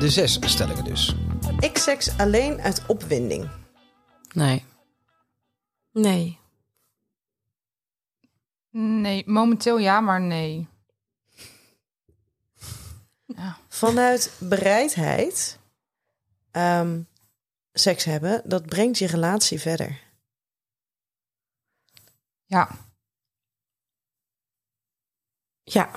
[0.00, 1.16] De zes stellingen dus.
[1.58, 3.48] Ik seks alleen uit opwinding.
[4.32, 4.64] Nee.
[5.92, 6.38] nee.
[8.70, 10.68] Nee, momenteel ja, maar nee.
[13.26, 13.56] Ja.
[13.68, 15.58] Vanuit bereidheid
[16.50, 17.00] ehm,
[17.72, 20.00] seks hebben, dat brengt je relatie verder.
[22.44, 22.88] ja.
[25.62, 25.90] Ja.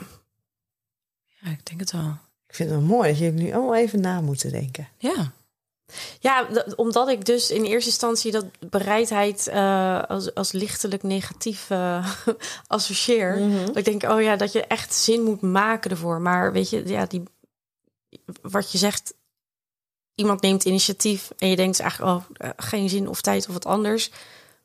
[1.25, 2.17] Ja, ik denk het wel.
[2.47, 4.87] Ik vind het wel mooi dat jullie nu allemaal even na moeten denken.
[4.97, 5.31] Ja.
[6.19, 12.13] Ja, omdat ik dus in eerste instantie dat bereidheid eh, als, als lichtelijk negatief eh,
[12.67, 13.39] associeer.
[13.65, 16.21] Dat ik denk, oh ja, dat je echt zin moet maken ervoor.
[16.21, 17.23] Maar weet je, ja, die,
[18.41, 19.13] wat je zegt,
[20.15, 23.65] iemand neemt initiatief en je denkt eigenlijk, oh, eh, geen zin of tijd of wat
[23.65, 24.10] anders.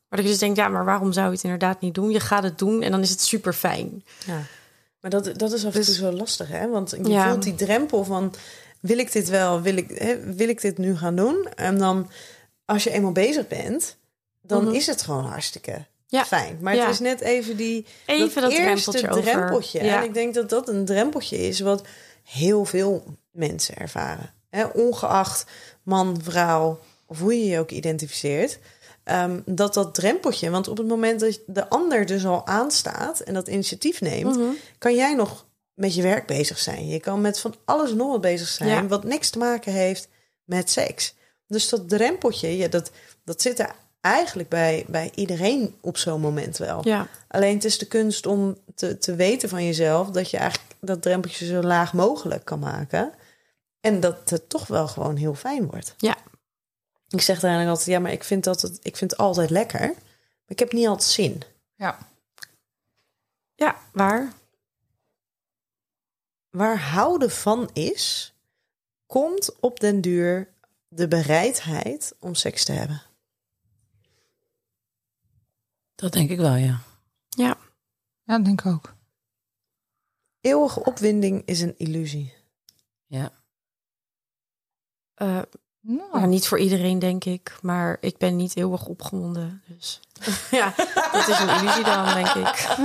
[0.09, 2.11] Maar dat je dus denkt, ja, maar waarom zou je het inderdaad niet doen?
[2.11, 4.05] Je gaat het doen en dan is het super fijn.
[4.27, 4.43] Ja.
[5.01, 6.69] Maar dat, dat is af en toe zo lastig, hè?
[6.69, 7.31] Want je Ja.
[7.31, 8.35] voelt die drempel van...
[8.81, 11.49] wil ik dit wel, wil ik, hè, wil ik dit nu gaan doen?
[11.57, 12.11] En dan,
[12.65, 13.97] als je eenmaal bezig bent...
[14.43, 14.75] dan Mhm.
[14.75, 16.25] is het gewoon hartstikke Ja.
[16.25, 16.59] fijn.
[16.61, 16.81] Maar Ja.
[16.85, 17.87] het is net even die...
[18.07, 19.23] Even dat, eerste drempeltje over.
[19.33, 19.85] drempeltje.
[19.85, 19.97] Ja.
[19.99, 21.61] En ik denk dat dat een drempeltje is...
[21.61, 21.83] wat
[22.25, 24.33] heel veel mensen ervaren.
[24.51, 24.65] Hè?
[24.65, 25.45] Ongeacht
[25.83, 26.79] man, vrouw...
[27.07, 28.59] of hoe je je ook identificeert...
[29.05, 33.35] Ehm, dat dat drempeltje, want op het moment dat de ander dus al aanstaat en
[33.35, 34.49] dat initiatief neemt, Mhm.
[34.79, 36.87] kan jij nog met je werk bezig zijn.
[36.89, 38.87] Je kan met van alles nog wat bezig zijn, Ja.
[38.87, 40.09] wat niks te maken heeft
[40.45, 41.15] met seks.
[41.47, 42.91] Dus dat drempeltje, ja, dat,
[43.25, 46.81] dat zit er eigenlijk bij, bij iedereen op zo'n moment wel.
[46.89, 47.07] Ja.
[47.29, 51.03] Alleen het is de kunst om te, te weten van jezelf dat je eigenlijk dat
[51.03, 53.13] drempeltje zo laag mogelijk kan maken.
[53.81, 55.95] En dat het toch wel gewoon heel fijn wordt.
[55.97, 56.17] Ja.
[57.09, 59.87] Ik zeg eigenlijk altijd, ja, maar ik vind, dat het, ik vind het altijd lekker.
[59.89, 61.43] Maar ik heb niet altijd zin.
[61.75, 61.99] Ja.
[63.55, 64.33] Ja, waar?
[66.51, 68.35] Waar houden van is,
[69.07, 70.53] komt op den duur
[70.89, 73.03] de bereidheid om seks te hebben.
[75.95, 76.81] Dat denk ik wel, ja.
[77.29, 77.57] Ja.
[78.23, 78.95] Ja, dat denk ik ook.
[80.41, 82.35] Eeuwige opwinding is een illusie.
[83.07, 83.33] Ja.
[85.19, 85.39] Eh,
[85.81, 87.57] Nou, niet voor iedereen, denk ik.
[87.63, 89.63] Maar ik ben niet heel erg opgewonden.
[89.67, 90.01] Dus
[90.51, 90.75] ja,
[91.13, 92.77] dat is een illusie dan, denk ik.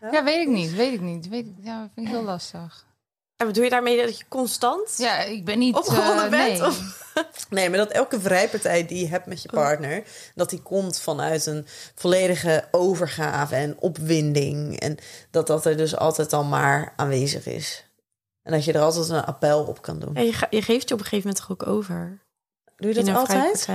[0.12, 0.74] ja, weet ik niet.
[0.74, 1.28] Weet ik niet.
[1.28, 2.86] Weet ik, ja, vind ik heel lastig.
[3.36, 4.94] En bedoel je daarmee dat je constant...
[4.96, 5.76] Ja, ik ben niet...
[5.76, 6.66] Opgewonden eh, bent, Nee.
[6.66, 7.02] of-
[7.50, 10.02] Nee, maar dat elke vrijpartij die je hebt met je partner,
[10.34, 14.80] dat die komt vanuit een volledige overgave en opwinding.
[14.80, 14.96] En
[15.30, 17.84] dat dat er dus altijd al maar aanwezig is.
[18.44, 20.14] En dat je er altijd een appel op kan doen.
[20.14, 22.18] Ja, je, ge- je geeft je op een gegeven moment toch ook over?
[22.76, 23.68] Doe je in dat een altijd?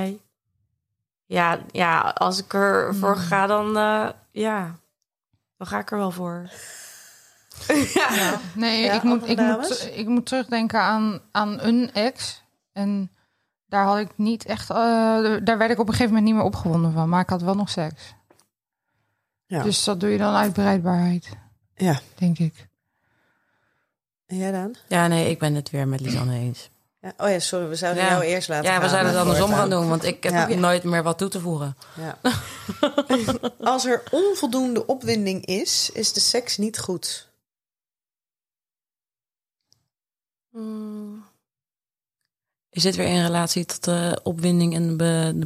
[1.26, 3.22] Ja, ja, als ik ervoor Hmm.
[3.24, 3.78] ga, dan...
[3.78, 4.76] eh, ja,
[5.58, 6.50] dan ga ik er wel voor.
[7.94, 8.14] ja.
[8.16, 12.44] Ja, nee, Ja, ik, moet, ik, moet, ik moet terugdenken aan, aan een ex.
[12.72, 13.12] En
[13.66, 14.70] daar had ik niet echt...
[14.70, 14.76] eh,
[15.44, 17.10] daar werd ik op een gegeven moment niet meer opgewonden van.
[17.10, 18.14] Maar ik had wel nog seks.
[19.46, 19.64] Ja.
[19.64, 21.30] Dus dat doe je dan uit bereidbaarheid,
[21.76, 22.00] Ja.
[22.16, 22.68] denk ik.
[24.30, 24.76] En jij dan?
[24.88, 26.70] Ja, nee, ik ben het weer met Lisanne eens.
[27.02, 27.14] Ja.
[27.18, 28.10] Oh ja, sorry, we zouden Ja.
[28.10, 30.56] jou eerst laten Ja, we zouden het andersom gaan doen, want ik heb Ja.
[30.56, 31.76] nooit meer wat toe te voegen.
[31.96, 32.18] Ja.
[33.74, 37.28] Als er onvoldoende opwinding is, is de seks niet goed.
[40.52, 41.26] Mm,
[42.70, 45.46] Is dit weer in relatie tot de opwinding en de,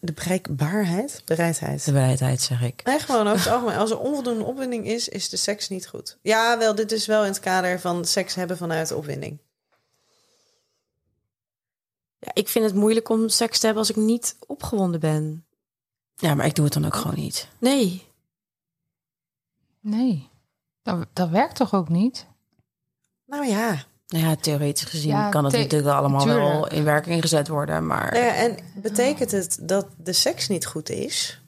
[0.00, 1.84] de bereikbaarheid, bereidheid.
[1.84, 2.84] De bereidheid, zeg ik.
[2.84, 3.76] Nee, gewoon over het algemeen.
[3.76, 6.18] Als er onvoldoende opwinding is, is de seks niet goed.
[6.22, 9.38] Ja, wel, dit is wel in het kader van seks hebben vanuit opwinding.
[12.18, 15.46] ja, ik vind het moeilijk om seks te hebben als ik niet opgewonden ben.
[16.16, 17.48] Ja, maar ik doe het dan ook gewoon niet.
[17.58, 18.06] Nee.
[19.80, 20.28] Nee,
[20.82, 22.26] dat, dat werkt toch ook niet?
[23.26, 23.84] Nou ja.
[24.14, 28.12] Nou ja, theoretisch gezien Ja, kan het natuurlijk allemaal wel in werking gezet worden, maar...
[28.12, 28.34] Nou ja.
[28.34, 31.40] En betekent het dat de seks niet goed is?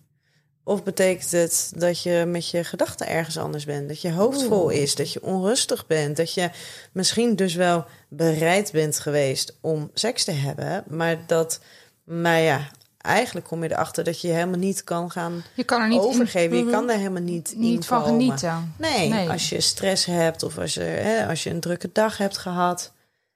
[0.64, 3.88] Of betekent het dat je met je gedachten ergens anders bent?
[3.88, 6.50] Dat je hoofd vol is, dat je onrustig bent, dat je
[6.92, 11.61] misschien dus wel bereid bent geweest om seks te hebben, maar dat,
[12.05, 12.70] nou ja,
[13.06, 16.08] eigenlijk kom je erachter dat je helemaal niet kan gaan Je kan er niet, in-
[16.08, 16.56] overgeven.
[16.56, 18.20] Je kan er helemaal niet, in niet van komen.
[18.20, 18.74] genieten.
[18.78, 19.30] Nee, Nee.
[19.30, 22.92] als je stress hebt of als je, hè, als je een drukke dag hebt gehad.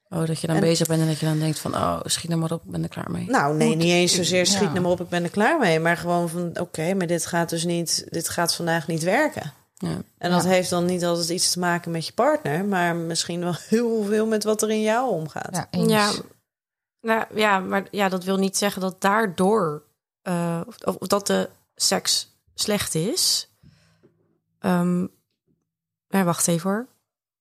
[0.09, 1.74] Oh, dat je dan En- bezig bent en dat je dan denkt van...
[1.74, 3.24] oh, schiet nou maar op, ik ben er klaar mee.
[3.30, 4.68] Nou, nee, niet eens zozeer schiet ja.
[4.68, 5.80] nou maar op, ik ben er klaar mee.
[5.80, 9.52] Maar gewoon van, oké, maar dit gaat dus niet, dit gaat vandaag niet werken.
[9.76, 9.88] Ja.
[10.18, 10.48] En dat Ja.
[10.48, 14.26] heeft dan niet altijd iets te maken met je partner, maar misschien wel heel veel
[14.26, 15.48] met wat er in jou omgaat.
[15.56, 16.20] Ja, eens.
[17.01, 19.83] Nou, ja, maar ja, dat wil niet zeggen dat daardoor...
[20.23, 23.49] eh, of, of dat de seks slecht is.
[24.59, 25.07] Ehm
[26.09, 26.87] nee, wacht even hoor.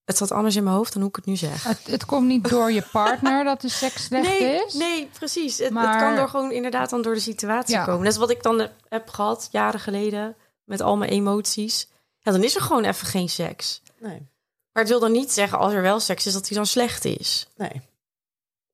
[0.06, 1.64] Het zat anders in mijn hoofd dan hoe ik het nu zeg.
[1.64, 4.74] Het, het komt niet door je partner dat de seks slecht nee, is.
[4.74, 5.58] Nee, precies.
[5.58, 7.84] Het, kan door gewoon inderdaad dan door de situatie Ja.
[7.86, 8.00] komen.
[8.00, 11.88] Net als wat ik dan heb gehad jaren geleden met al mijn emoties.
[12.20, 13.82] Ja, dan is er gewoon even geen seks.
[14.00, 14.28] Nee,
[14.72, 17.06] Maar het wil dan niet zeggen als er wel seks is dat die dan slecht
[17.06, 17.48] is.
[17.58, 17.82] nee.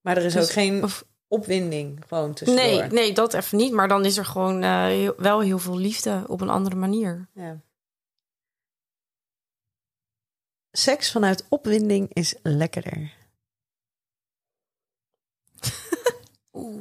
[0.06, 2.66] Maar er is Dus- ook geen of- opwinding gewoon tussendoor.
[2.66, 3.74] Nee, nee, dat even niet.
[3.74, 7.28] Maar dan is er gewoon eh, heel- wel heel veel liefde op een andere manier.
[7.34, 7.60] Ja.
[10.72, 13.14] Seks vanuit opwinding is lekkerder.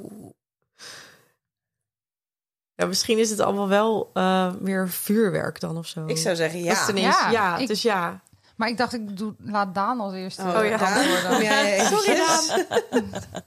[2.76, 6.06] Ja, misschien is het allemaal wel eh, meer vuurwerk dan of zo.
[6.06, 6.88] Ik zou zeggen ja.
[6.88, 8.22] ineens- Ja, ja, ik- dus ja.
[8.56, 10.42] Maar ik dacht, ik doe, laat Daan als eerste.
[10.42, 10.76] Oh, ja.
[10.76, 11.30] Daan, antwoorden.
[11.30, 12.04] kom jij eventjes?
[12.04, 13.02] Sorry, Daan.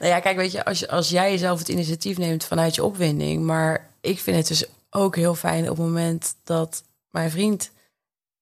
[0.00, 2.84] Nou ja, kijk, weet je, als, je- als jij zelf het initiatief neemt vanuit je
[2.84, 3.42] opwinding...
[3.44, 7.70] maar ik vind het dus ook heel fijn op het moment dat mijn vriend...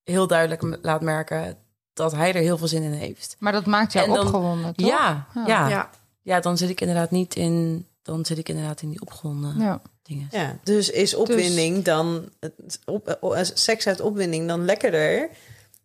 [0.03, 1.57] heel duidelijk laat merken
[1.93, 3.37] dat hij er heel veel zin in heeft.
[3.39, 4.87] Maar dat maakt jou En dan- opgewonden, toch?
[4.89, 5.69] Ja, ja, ja.
[5.69, 5.91] ja.
[6.23, 7.87] Ja, dan zit ik inderdaad niet in...
[8.03, 9.81] dan zit ik inderdaad in die opgewonden Ja.
[10.03, 10.29] dingen.
[10.31, 15.29] Ja, dus is opwinding dan het op, eh, seks uit opwinding dan lekkerder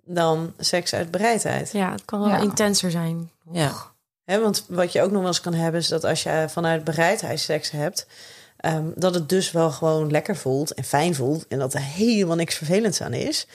[0.08, 1.72] dan seks uit bereidheid?
[1.72, 2.38] Ja, het kan wel Ja.
[2.38, 3.32] intenser zijn.
[3.52, 3.74] Ja.
[4.24, 6.84] Hè, want wat je ook nog wel eens kan hebben is dat als je vanuit
[6.84, 8.08] bereidheid seks hebt,
[8.58, 12.36] ehm, dat het dus wel gewoon lekker voelt en fijn voelt en dat er helemaal
[12.36, 13.48] niks vervelends aan is.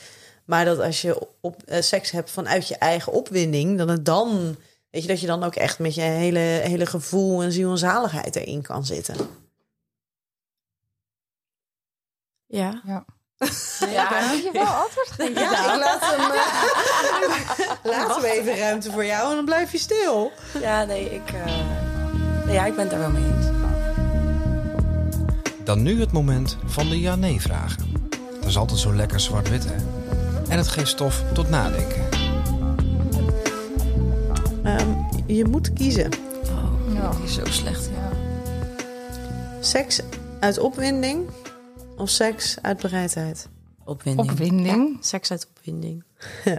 [0.45, 4.55] Maar dat als je op, eh, seks hebt vanuit je eigen opwinding, dat het dan,
[4.89, 7.77] weet je, dat je dan ook echt met je hele, hele gevoel en ziel en
[7.77, 9.15] zaligheid erin kan zitten.
[12.45, 12.81] Ja.
[12.85, 13.05] Ja.
[13.91, 14.09] Ja.
[14.31, 15.41] Moet je wel antwoord geven.
[15.41, 16.31] Ja, ik laat hem.
[16.31, 20.31] eh, laten we even ruimte voor jou en dan blijf je stil.
[20.61, 21.53] Ja, nee, ik, eh,
[22.45, 23.45] nee, ja, ik ben het daar wel mee eens.
[25.63, 27.91] Dan nu het moment van de ja-nee-vragen.
[28.39, 29.75] Dat is altijd zo lekker zwart-wit, hè?
[30.49, 32.03] En het geeft stof tot nadenken.
[34.63, 34.87] Ehm,
[35.25, 36.09] je moet kiezen.
[36.45, 37.09] Oh, Ja.
[37.09, 37.89] die is zo slecht.
[37.95, 38.09] Ja.
[39.59, 39.99] Seks
[40.39, 41.29] uit opwinding
[41.97, 43.49] of seks uit bereidheid?
[43.85, 44.31] Opwinding.
[44.31, 44.97] Opwinding.
[45.05, 46.03] Seks uit opwinding.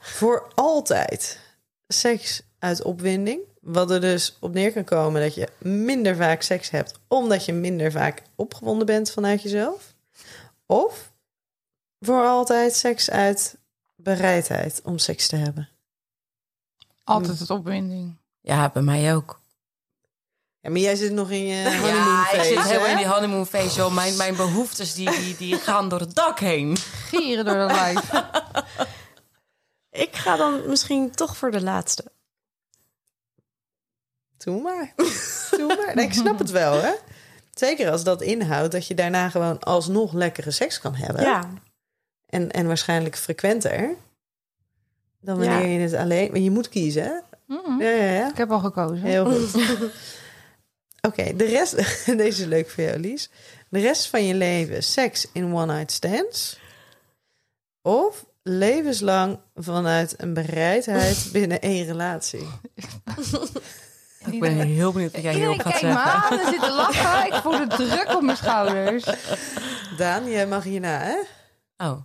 [0.00, 1.40] Voor altijd
[1.88, 3.40] seks uit opwinding.
[3.60, 7.52] Wat er dus op neer kan komen dat je minder vaak seks hebt, omdat je
[7.52, 9.94] minder vaak opgewonden bent vanuit jezelf.
[10.66, 11.12] Of
[12.00, 13.56] voor altijd seks uit
[13.96, 15.68] bereidheid om seks te hebben.
[17.04, 18.16] Altijd het opwinding.
[18.40, 19.40] Ja, bij mij ook.
[20.60, 23.06] Ja, maar jij zit nog in je honeymoon Ja, ik phase, zit helemaal in die
[23.08, 23.76] honeymoon phase.
[23.76, 23.94] joh.
[23.94, 26.76] Mijn, mijn behoeftes die, die, die gaan door het dak heen.
[26.76, 28.10] Gieren door de lijf.
[29.90, 32.04] Ik ga dan misschien toch voor de laatste.
[34.36, 34.92] Doe maar.
[35.50, 35.94] Doe maar.
[35.94, 36.92] Nee, ik snap het wel, hè?
[37.54, 41.22] Zeker als dat inhoudt dat je daarna gewoon alsnog lekkere seks kan hebben.
[41.22, 41.50] Ja,
[42.26, 43.94] En, en waarschijnlijk frequenter.
[45.20, 45.66] Dan wanneer Ja.
[45.66, 46.30] je het alleen...
[46.30, 47.12] Maar je moet kiezen, hè?
[47.78, 48.28] Ja, ja, ja.
[48.30, 48.98] Ik heb al gekozen.
[49.06, 49.52] Heel goed.
[51.00, 51.76] Oké, de rest...
[52.16, 53.30] Deze is leuk voor jou, Lies.
[53.68, 56.58] De rest van je leven seks in one-night stands.
[57.82, 62.46] Of levenslang vanuit een bereidheid binnen één relatie.
[64.30, 66.12] Ik ben heel benieuwd wat jij hierop gaat kijkt me zeggen.
[66.12, 67.26] aan en zit te lachen.
[67.26, 69.04] Ik voel de druk op mijn schouders.
[69.96, 71.16] Daan, jij mag hierna, hè?
[71.76, 72.00] Oh.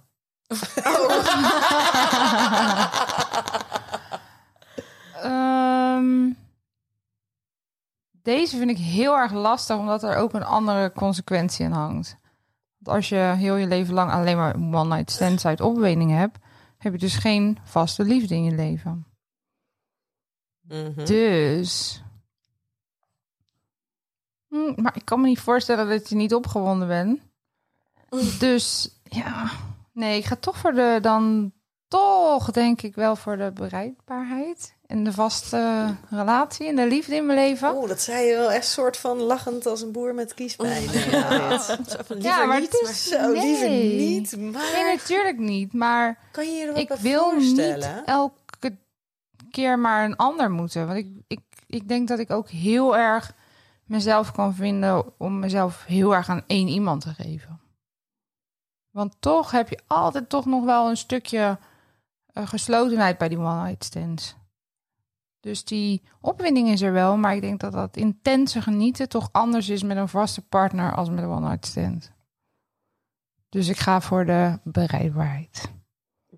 [5.23, 6.31] Ehm,
[8.23, 12.17] deze vind ik heel erg lastig, omdat er ook een andere consequentie aan hangt.
[12.77, 16.37] Want als je heel je leven lang alleen maar one-night stands uit opwinding hebt,
[16.77, 19.05] heb je dus geen vaste liefde in je leven.
[20.61, 21.05] Mhm.
[21.05, 22.01] Dus.
[24.47, 27.21] Hm, maar ik kan me niet voorstellen dat je niet opgewonden bent.
[28.39, 29.51] Dus ja.
[29.91, 30.99] Nee, ik ga toch voor de.
[31.01, 31.53] Dan
[31.87, 34.72] toch denk ik wel voor de bereidbaarheid.
[34.93, 37.75] En de vaste relatie en de liefde in mijn leven.
[37.75, 40.83] Oeh, dat zei je wel echt soort van lachend als een boer met kiespijn.
[40.91, 41.97] Ja, dit.
[42.23, 43.07] ja, maar het is.
[43.07, 43.97] Zo, liever nee.
[43.97, 44.37] niet.
[44.37, 45.73] Maar Nee, natuurlijk niet.
[45.73, 47.95] Maar kan je je er wat ik wil voorstellen?
[47.95, 48.77] niet elke
[49.51, 50.87] keer maar een ander moeten.
[50.87, 53.33] Want ik, ik, ik denk dat ik ook heel erg
[53.85, 57.59] mezelf kan vinden om mezelf heel erg aan één iemand te geven.
[58.91, 61.57] Want toch heb je altijd toch nog wel een stukje
[62.33, 64.35] eh, geslotenheid bij die one-night stands.
[65.43, 69.69] Dus die opwinding is er wel, maar ik denk dat dat intense genieten toch anders
[69.69, 72.11] is met een vaste partner als met een one-night stand.
[73.49, 75.71] Dus ik ga voor de bereidbaarheid.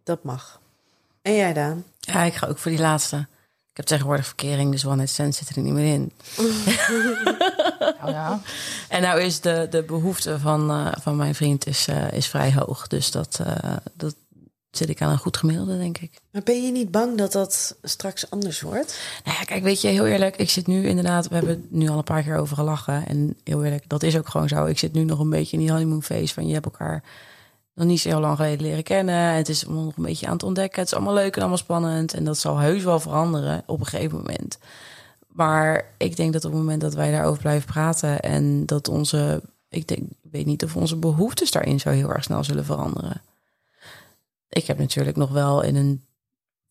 [0.04, 0.62] Dat mag.
[1.22, 1.84] En jij, Daan?
[2.00, 3.18] Ja, ik ga ook voor die laatste.
[3.70, 6.12] Ik heb tegenwoordig verkering, dus one night stand zit er niet meer in.
[8.04, 8.39] Oh ja.
[8.89, 12.54] En nou is de, de behoefte van, eh, van mijn vriend is, eh, is vrij
[12.54, 12.88] hoog.
[12.88, 14.15] Dus dat, eh, dat
[14.78, 16.12] zit ik aan een goed gemiddelde, denk ik.
[16.32, 19.00] Maar ben je niet bang dat dat straks anders wordt?
[19.24, 20.36] Nou ja, kijk, weet je, heel eerlijk.
[20.36, 23.08] Ik zit nu inderdaad, we hebben het nu al een paar keer over gelachen.
[23.08, 24.66] En heel eerlijk, dat is ook gewoon zo.
[24.66, 27.04] Ik zit nu nog een beetje in die honeymoon phase van je hebt elkaar
[27.74, 29.34] nog niet zo heel lang geleden leren kennen.
[29.34, 30.80] Het is allemaal nog een beetje aan het ontdekken.
[30.80, 32.14] Het is allemaal leuk en allemaal spannend.
[32.14, 34.58] En dat zal heus wel veranderen op een gegeven moment.
[35.28, 39.42] Maar ik denk dat op het moment dat wij daarover blijven praten en dat onze,
[39.70, 43.22] ik denk, ik weet niet of onze behoeftes daarin zo heel erg snel zullen veranderen.
[44.56, 46.06] Ik heb natuurlijk nog wel in een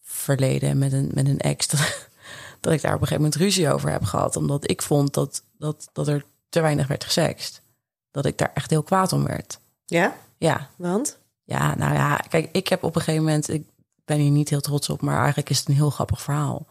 [0.01, 1.81] verleden met een, met een ex dat,
[2.61, 4.37] dat ik daar op een gegeven moment ruzie over heb gehad.
[4.37, 7.63] Omdat ik vond dat, dat, dat er te weinig werd gesext.
[8.11, 9.59] Dat ik daar echt heel kwaad om werd.
[9.87, 10.17] Ja?
[10.39, 11.19] Ja, Want?
[11.45, 13.67] ja, nou ja, kijk, ik heb op een gegeven moment, ik
[14.05, 16.67] ben hier niet heel trots op, maar eigenlijk is het een heel grappig verhaal.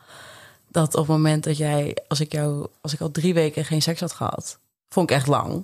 [0.68, 3.82] Dat op het moment dat jij, als ik jou, als ik al drie weken geen
[3.82, 5.64] seks had gehad, vond ik echt lang.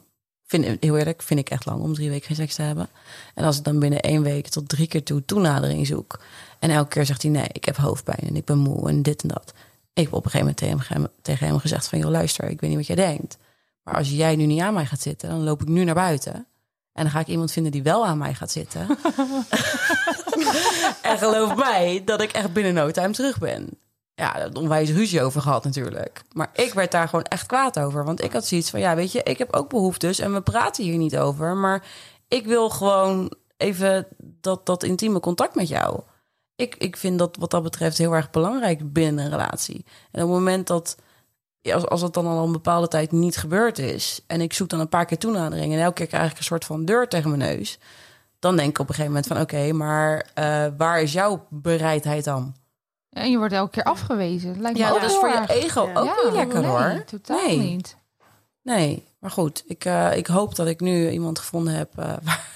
[0.50, 2.90] Vind, heel eerlijk, vind ik echt lang om drie weken geen seks te hebben.
[3.34, 6.20] En als ik dan binnen één week tot drie keer toe toenadering zoek.
[6.60, 9.22] En elke keer zegt hij nee, ik heb hoofdpijn en ik ben moe en dit
[9.22, 9.54] en dat.
[9.94, 12.62] Ik heb op een gegeven moment tegen hem, tegen hem gezegd van, joh luister, ik
[12.62, 13.38] weet niet wat jij denkt.
[13.84, 16.34] Maar als jij nu niet aan mij gaat zitten, dan loop ik nu naar buiten.
[16.94, 18.88] En dan ga ik iemand vinden die wel aan mij gaat zitten.
[21.02, 23.70] en geloof mij dat ik echt binnen no time terug ben.
[24.20, 26.22] Ja, we onwijs ruzie over gehad natuurlijk.
[26.34, 28.06] Maar ik werd daar gewoon echt kwaad over.
[28.06, 30.84] Want ik had zoiets van, ja, weet je, ik heb ook behoeftes en we praten
[30.84, 31.56] hier niet over.
[31.56, 31.86] Maar
[32.28, 36.02] ik wil gewoon even dat, dat intieme contact met jou.
[36.56, 39.86] Ik, ik vind dat wat dat betreft heel erg belangrijk binnen een relatie.
[40.12, 40.98] En op het moment dat,
[41.62, 44.24] als, als het dan al een bepaalde tijd niet gebeurd is...
[44.28, 45.74] en ik zoek dan een paar keer toenadering...
[45.74, 47.80] en elke keer krijg ik een soort van deur tegen mijn neus...
[48.40, 49.42] dan denk ik op een gegeven moment van...
[49.42, 52.56] oké, maar eh, waar is jouw bereidheid dan?
[53.10, 54.50] En je wordt elke keer afgewezen.
[54.50, 56.00] Het lijkt me Ja, ook dat is voor je ego Ja.
[56.00, 57.04] ook Ja, niet lekker nee, hoor.
[57.06, 57.58] totaal nee.
[57.58, 57.98] niet.
[58.62, 59.64] Nee, maar goed.
[59.68, 61.90] Ik, eh, ik hoop dat ik nu iemand gevonden heb...
[61.96, 62.14] eh,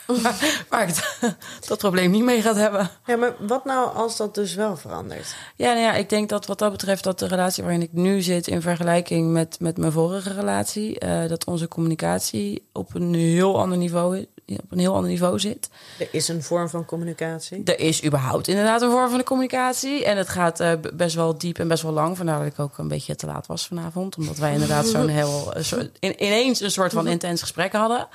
[0.23, 1.35] waar, waar ik het-
[1.67, 2.89] dat probleem niet mee gaat hebben.
[3.05, 5.35] Ja, maar wat nou als dat dus wel verandert?
[5.55, 8.21] Ja, nou ja, ik denk dat wat dat betreft dat de relatie waarin ik nu
[8.21, 13.59] zit in vergelijking met, met mijn vorige relatie, eh, dat onze communicatie op een heel
[13.59, 15.69] ander niveau i- op een heel ander niveau zit.
[15.99, 17.63] Er is een vorm van communicatie.
[17.63, 20.05] Er is überhaupt inderdaad een vorm van de communicatie.
[20.05, 22.17] En het gaat eh, best wel diep en best wel lang.
[22.17, 24.17] Vandaar dat ik ook een beetje te laat was vanavond.
[24.17, 25.55] Omdat wij inderdaad zo'n heel...
[25.55, 28.07] een soort- in, ineens een soort van intens gesprek hadden.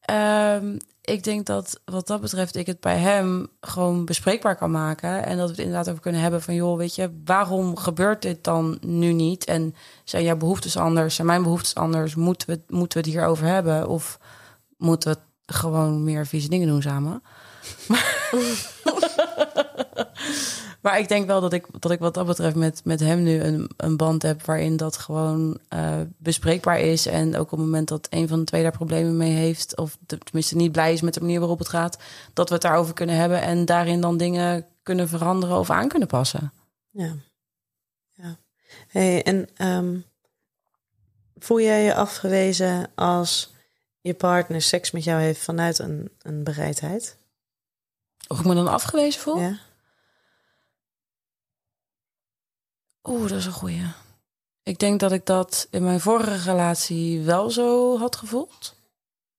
[0.00, 5.24] Ehm, ik denk dat wat dat betreft ik het bij hem gewoon bespreekbaar kan maken.
[5.24, 6.54] En dat we het inderdaad over kunnen hebben van...
[6.54, 9.44] joh, weet je, waarom gebeurt dit dan nu niet?
[9.44, 11.14] En zijn jouw behoeftes anders?
[11.14, 12.14] Zijn mijn behoeftes anders?
[12.14, 13.88] Moeten we, moeten we het hierover hebben?
[13.88, 14.18] Of
[14.76, 17.22] moeten we het gewoon meer vieze dingen doen samen?
[20.82, 23.40] Maar ik denk wel dat ik, dat ik wat dat betreft met, met hem nu
[23.40, 27.06] een, een band heb waarin dat gewoon eh, bespreekbaar is.
[27.06, 29.98] En ook op het moment dat een van de twee daar problemen mee heeft, of
[30.06, 31.98] tenminste niet blij is met de manier waarop het gaat,
[32.32, 36.08] dat we het daarover kunnen hebben en daarin dan dingen kunnen veranderen of aan kunnen
[36.08, 36.52] passen.
[36.90, 37.14] Ja.
[38.12, 38.36] ja.
[38.88, 39.96] Hey, en ehm,
[41.38, 43.51] voel jij je afgewezen als
[44.02, 47.16] je partner seks met jou heeft vanuit een, een bereidheid?
[48.28, 49.38] Of ik me dan afgewezen voel?
[49.40, 49.58] Ja.
[53.04, 53.84] Oeh, dat is een goeie.
[54.62, 58.74] Ik denk dat ik dat in mijn vorige relatie wel zo had gevoeld.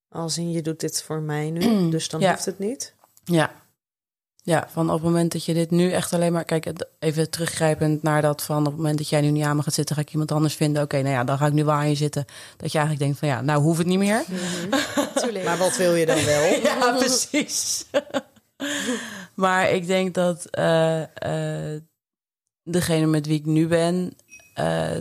[0.10, 2.32] Als in je doet dit voor mij nu, dus dan Ja.
[2.32, 2.94] hoeft het niet.
[3.24, 3.62] Ja.
[4.46, 6.44] Ja, van op het moment dat je dit nu echt alleen maar...
[6.46, 8.60] Kijk, even teruggrijpend naar dat van...
[8.60, 9.96] op het moment dat jij nu niet aan me gaat zitten...
[9.96, 10.84] ga ik iemand anders vinden.
[10.84, 12.26] Oké, nou ja, dan ga ik nu wel aan je zitten.
[12.58, 14.24] Dat je eigenlijk denkt van ja, nou hoeft het niet meer.
[15.44, 16.44] Maar wat wil je dan wel?
[16.64, 17.86] Ja, precies.
[19.44, 21.02] maar ik denk dat eh,
[21.76, 21.82] eh,
[22.64, 24.14] degene met wie ik nu ben...
[24.54, 24.98] eh,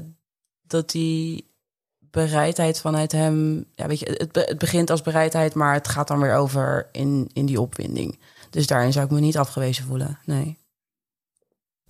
[0.66, 1.51] dat die
[1.99, 3.64] bereidheid vanuit hem...
[3.74, 5.55] Ja, weet je, het, be- het begint als bereidheid...
[5.55, 8.18] maar het gaat dan weer over in, in die opwinding.
[8.53, 10.59] Dus daarin zou ik me niet afgewezen voelen, nee.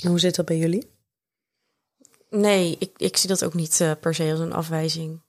[0.06, 0.90] Hoe zit dat bij jullie?
[2.30, 5.20] Nee, ik, ik zie dat ook niet eh, per se als een afwijzing.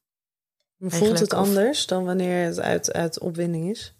[0.80, 3.94] Voelt Eigenlijk, het of- anders dan wanneer het uit, uit opwinding is?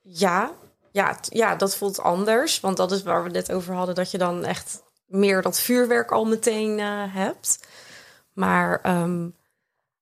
[0.00, 0.52] Ja,
[0.92, 2.60] ja, t- ja, dat voelt anders.
[2.60, 3.94] Want dat is waar we het net over hadden.
[3.94, 7.66] Dat je dan echt meer dat vuurwerk al meteen eh, hebt.
[8.32, 9.28] Maar ehm,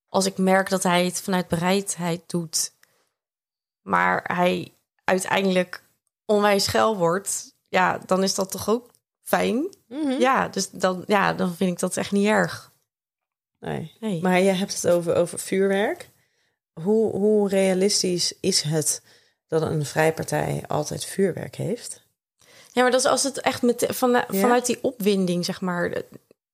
[0.09, 2.73] als ik merk dat hij het vanuit bereidheid doet...
[3.83, 4.73] maar hij
[5.09, 5.83] uiteindelijk
[6.25, 7.55] onwijs schel wordt...
[7.69, 8.91] ja, dan is dat toch ook
[9.23, 9.77] fijn?
[10.19, 12.73] Ja, dus dan, ja, dan vind ik dat echt niet erg.
[13.59, 13.97] Nee.
[14.01, 14.23] Nee.
[14.23, 16.11] Maar je hebt het over, over vuurwerk.
[16.73, 19.03] Hoe, hoe realistisch is het
[19.47, 22.07] dat een vrijpartij altijd vuurwerk heeft?
[22.73, 24.27] Ja, maar dat is als het echt met, van, Ja?
[24.31, 26.03] vanuit die opwinding, zeg maar.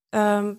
[0.08, 0.54] ehm,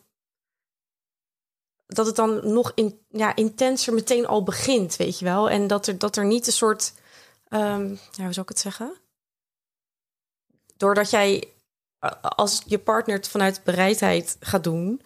[1.87, 5.49] dat het dan nog in, ja, intenser meteen al begint, weet je wel.
[5.49, 6.93] En dat er, dat er niet een soort...
[7.49, 7.77] ja,
[8.23, 8.93] hoe zou ik het zeggen?
[10.77, 11.47] Doordat jij,
[12.21, 15.01] als je partner het vanuit bereidheid gaat doen...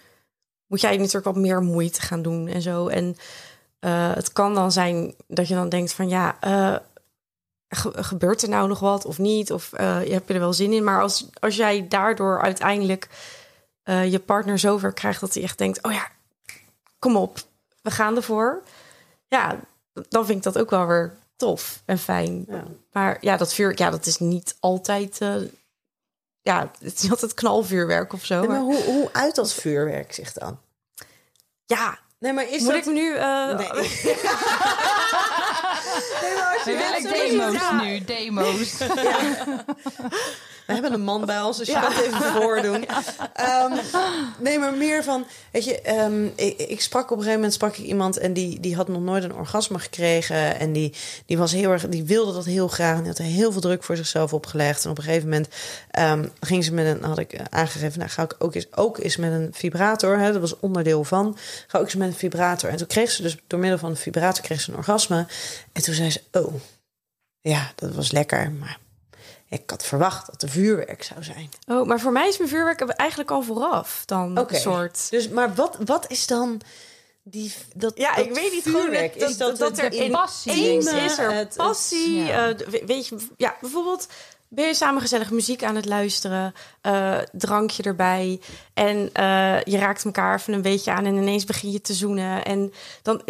[0.66, 2.88] moet jij natuurlijk wat meer moeite gaan doen en zo.
[2.88, 3.16] En
[3.80, 6.10] eh, het kan dan zijn dat je dan denkt van...
[6.10, 6.76] ja, eh,
[7.68, 9.52] ge- gebeurt er nou nog wat of niet?
[9.52, 10.84] Of eh, heb je er wel zin in?
[10.84, 13.08] Maar als, als jij daardoor uiteindelijk
[13.90, 16.08] je partner zover krijgt dat hij echt denkt: oh ja,
[17.00, 17.40] kom op,
[17.82, 18.64] we gaan ervoor.
[19.28, 19.60] Ja,
[20.10, 22.46] dan vind ik dat ook wel weer tof en fijn.
[22.48, 22.64] Ja.
[22.92, 25.18] Maar ja, dat vuur, ja, dat is niet altijd.
[25.22, 25.36] eh,
[26.42, 28.40] ja, het is niet altijd knalvuurwerk of zo.
[28.40, 30.60] Nee, maar hoe, hoe uit dat vuurwerk zich dan?
[31.66, 32.86] ja, Nee, maar is moet dat...
[32.86, 33.16] ik nu.
[33.16, 33.70] eh, Nee.
[36.66, 38.78] Willen demo's nu, demo's.
[40.70, 42.86] We hebben een man bij ons, dus je kan het even voordoen.
[43.34, 43.74] Ehm,
[44.40, 47.78] nee, maar meer van, weet je, ehm, ik, ik sprak op een gegeven moment sprak
[47.78, 50.94] ik iemand en die, die had nog nooit een orgasme gekregen en die,
[51.26, 53.62] die was heel erg, die wilde dat heel graag en die had er heel veel
[53.62, 54.84] druk voor zichzelf opgelegd.
[54.86, 55.48] En op een gegeven moment
[55.92, 59.18] ehm, ging ze met een, had ik aangegeven, nou ga ik ook eens, ook eens
[59.18, 62.70] met een vibrator, hè, dat was onderdeel van, ga ook eens met een vibrator.
[62.70, 65.26] En toen kreeg ze dus door middel van de vibrator kreeg ze een orgasme
[65.72, 66.54] en toen zei ze, oh,
[67.40, 68.80] ja, dat was lekker, maar
[69.50, 71.50] ik had verwacht dat er vuurwerk zou zijn.
[71.68, 75.10] Oh, maar voor mij is mijn vuurwerk eigenlijk al vooraf dan een soort.
[75.10, 76.62] Dus, maar wat, wat is dan
[77.24, 77.98] die dat?
[77.98, 79.20] Ja, dat ik weet niet gewoon vuurwerk?
[79.20, 80.88] dat, is dat, dat, er in passie, is
[81.18, 82.16] er Het- het- passie.
[82.24, 82.50] ja.
[82.50, 84.08] eh, we- weet je, ja, bijvoorbeeld
[84.48, 88.42] ben je samen gezellig muziek aan het luisteren, eh, drankje erbij
[88.74, 92.46] en eh, je raakt elkaar even een beetje aan en ineens begin je te zoenen
[92.46, 93.22] en dan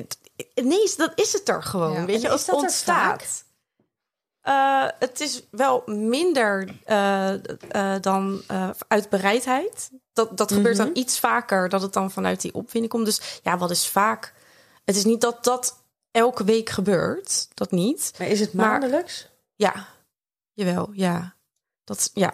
[0.54, 2.06] ineens dat is het er gewoon, Ja.
[2.06, 3.44] weet En je, als het er ontstaat.
[4.50, 8.42] Eh, het is wel minder eh, eh, dan
[8.88, 9.90] uit bereidheid.
[10.14, 13.06] Dat, dat gebeurt dan iets vaker dat het dan vanuit die opwinding komt.
[13.06, 14.34] Dus ja, wat is vaak?
[14.86, 17.48] Het is niet dat dat elke week gebeurt.
[17.54, 18.14] Dat niet.
[18.18, 19.28] Maar is het Maar- maandelijks?
[19.56, 19.88] Ja,
[20.54, 21.36] jawel, ja.
[21.84, 22.34] Dat, ja.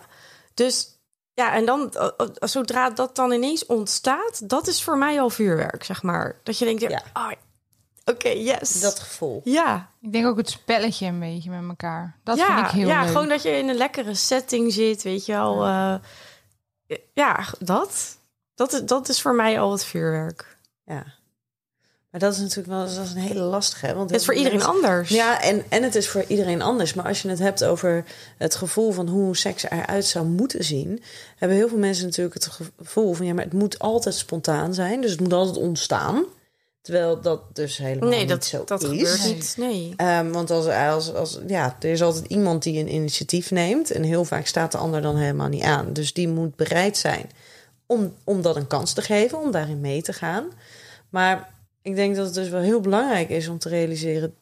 [0.53, 0.99] Dus
[1.34, 1.93] ja, en dan
[2.39, 6.39] zodra dat dan ineens ontstaat, dat is voor mij al vuurwerk, zeg maar.
[6.43, 6.89] Dat je denkt, Ja.
[6.89, 7.03] ja.
[7.13, 7.32] oh,
[8.06, 8.80] Oké, yes.
[8.82, 9.41] Dat gevoel.
[9.43, 9.89] ja.
[10.01, 12.16] Ik denk ook het spelletje een beetje met elkaar.
[12.24, 13.12] Dat ja, vind ik heel ja, leuk.
[13.12, 15.64] gewoon dat je in een lekkere setting zit, weet je wel.
[15.66, 15.95] eh,
[17.14, 18.18] ja, dat.
[18.56, 20.58] Dat is, dat is voor mij al het vuurwerk.
[20.86, 21.03] Ja.
[22.12, 23.86] Maar dat is natuurlijk wel dat is een hele lastige.
[23.86, 23.93] Hè?
[23.93, 25.10] Want Het is voor iedereen mensen- anders.
[25.10, 26.93] Ja, en, en het is voor iedereen anders.
[26.93, 28.06] Maar als je het hebt over
[28.38, 31.03] het gevoel van hoe seks eruit zou moeten zien,
[31.38, 32.47] hebben heel veel mensen natuurlijk het
[32.78, 35.01] gevoel van ja, maar het moet altijd spontaan zijn.
[35.01, 36.24] Dus het moet altijd ontstaan.
[36.86, 38.89] Terwijl dat dus helemaal nee, niet dat, zo dat is.
[38.89, 39.55] gebeurt niet.
[39.57, 39.93] Nee.
[39.95, 43.91] Ehm, want als, als, als, ja, er is altijd iemand die een initiatief neemt.
[43.91, 45.93] En heel vaak staat de ander dan helemaal niet aan.
[45.93, 47.29] Dus die moet bereid zijn
[47.86, 50.45] om, om dat een kans te geven, om daarin mee te gaan.
[51.09, 51.49] Maar
[51.81, 54.36] ik denk dat het dus wel heel belangrijk is om te realiseren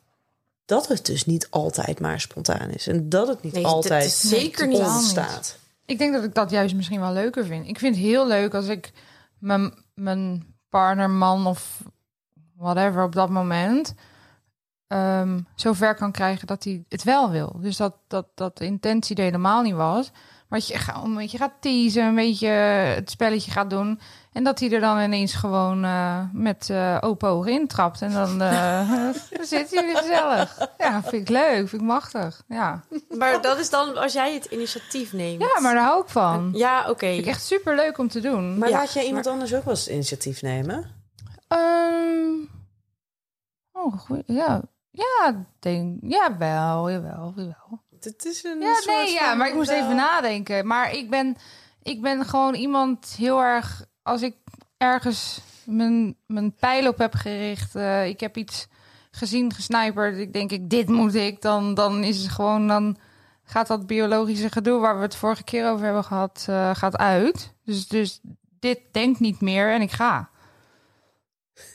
[0.65, 2.87] dat het dus niet altijd maar spontaan is.
[2.87, 4.77] En dat het niet Nee, dat altijd is zeker niet.
[4.77, 5.57] ontstaat.
[5.85, 7.67] Ik denk dat ik dat juist misschien wel leuker vind.
[7.67, 8.91] Ik vind het heel leuk als ik
[9.39, 11.83] mijn, mijn partner, man of
[12.63, 13.93] whatever op dat moment
[14.87, 17.55] ehm zo ver kan krijgen dat hij het wel wil.
[17.59, 20.11] Dus dat, dat, dat de intentie er helemaal niet was.
[20.47, 23.99] Maar dat je gewoon een beetje gaat teasen, een beetje het spelletje gaat doen.
[24.31, 28.01] En dat hij er dan ineens gewoon eh, met eh open ogen intrapt.
[28.01, 28.89] En dan, eh,
[29.29, 30.57] dan zitten jullie gezellig.
[30.77, 32.43] Ja, vind ik leuk, vind ik machtig.
[32.47, 32.83] Ja,
[33.17, 35.41] Maar dat is dan als jij het initiatief neemt.
[35.41, 36.49] ja maar daar hou ik van.
[36.53, 37.07] Ja, oké.
[37.07, 38.57] Vind ik echt super leuk om te doen.
[38.57, 40.85] Maar Ja, laat jij iemand anders ook wel eens het initiatief nemen?
[43.73, 44.61] Oh, ja.
[44.91, 47.81] Ja, denk, jawel, jawel, jawel.
[47.99, 50.67] Het is een Ja, soort nee, ja, maar ik moest wel- even nadenken.
[50.67, 51.35] Maar ik ben,
[51.81, 53.85] ik ben gewoon iemand heel erg...
[54.01, 54.35] Als ik
[54.77, 57.75] ergens mijn, mijn pijl op heb gericht...
[57.75, 58.67] eh, ik heb iets
[59.11, 60.17] gezien, gesniperd...
[60.17, 61.41] Ik denk, ik, dit moet ik.
[61.41, 62.67] Dan, dan is het gewoon...
[62.67, 62.97] Dan
[63.43, 64.79] gaat dat biologische gedoe...
[64.79, 66.45] waar we het vorige keer over hebben gehad...
[66.49, 67.53] eh, gaat uit.
[67.65, 68.19] Dus, dus
[68.59, 70.29] dit denkt niet meer en ik ga.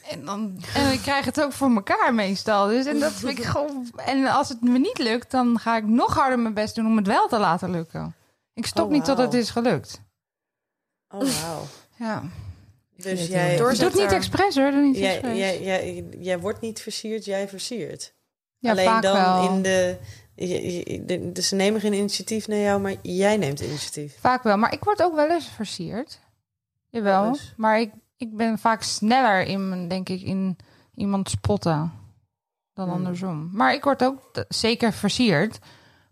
[0.09, 2.67] En, dan, en ik krijg het ook voor elkaar meestal.
[2.67, 3.91] Dus en dat vind ik gewoon.
[3.97, 6.97] En als het me niet lukt, dan ga ik nog harder mijn best doen om
[6.97, 8.15] het wel te laten lukken.
[8.55, 10.01] Ik stop Oh, niet tot het is gelukt.
[11.09, 11.63] Oh, wauw.
[11.97, 12.23] Ja.
[12.97, 14.71] Dus jij, Ik doe het niet expres hoor.
[14.71, 15.39] Doe niet jij, expres.
[15.39, 18.15] jij, jij, jij wordt niet versierd, jij versiert.
[18.59, 19.49] ja, Alleen vaak dan wel.
[19.53, 24.17] in de, Dus ze nemen geen initiatief naar jou, maar jij neemt initiatief.
[24.21, 24.57] Vaak wel.
[24.57, 26.21] Maar ik word ook wel eens versierd.
[26.91, 27.23] Jawel.
[27.23, 27.37] Wel.
[27.57, 30.57] Maar ik, ik ben vaak sneller in, denk ik, in
[30.95, 31.93] iemand spotten
[32.75, 32.95] dan Hmm.
[32.97, 33.49] andersom.
[33.53, 35.59] Maar ik word ook zeker versierd.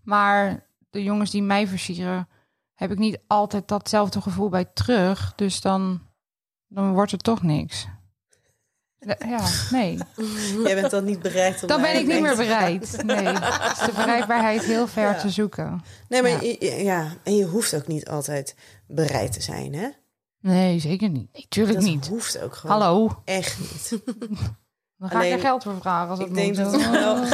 [0.03, 2.29] Maar de jongens die mij versieren,
[2.75, 5.33] heb ik niet altijd datzelfde gevoel bij terug.
[5.35, 6.01] Dus dan,
[6.67, 7.87] dan wordt het toch niks.
[9.19, 9.41] Ja,
[9.71, 9.99] nee.
[10.65, 13.03] Jij bent dan niet bereid om Dan ben ik niet meer bereid.
[13.05, 13.33] Nee,
[13.73, 15.15] is de bereidbaarheid heel ver Ja.
[15.15, 15.83] te zoeken.
[16.09, 16.41] Nee, maar Ja.
[16.41, 19.89] je- ja, en je hoeft ook niet altijd bereid te zijn, hè?
[20.47, 21.33] Nee, zeker niet.
[21.33, 22.07] Nee, tuurlijk Dat niet.
[22.07, 24.01] hoeft ook gewoon Hallo, echt niet.
[24.99, 27.17] dan ga Alleen, ik er geld voor vragen als ik denk dat het wel-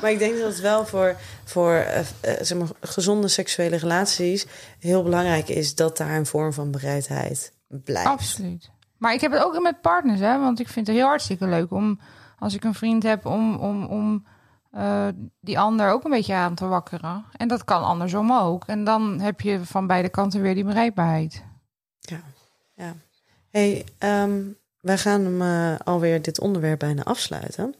[0.00, 2.04] Maar ik denk dat het wel voor, voor eh, eh,
[2.40, 4.46] zeg maar, gezonde seksuele relaties
[4.78, 8.08] heel belangrijk is dat daar een vorm van bereidheid blijft.
[8.08, 8.70] Absoluut.
[8.98, 10.38] Maar ik heb het ook met partners, hè?
[10.38, 12.00] Want ik vind het heel hartstikke leuk om,
[12.38, 14.26] als ik een vriend heb, om, om, om
[14.74, 15.08] eh,
[15.40, 17.24] die ander ook een beetje aan te wakkeren.
[17.36, 18.64] En dat kan andersom ook.
[18.66, 21.44] En dan heb je van beide kanten weer die bereidbaarheid.
[23.50, 24.42] Hey, ehm,
[24.80, 27.74] wij gaan hem eh, alweer dit onderwerp bijna afsluiten.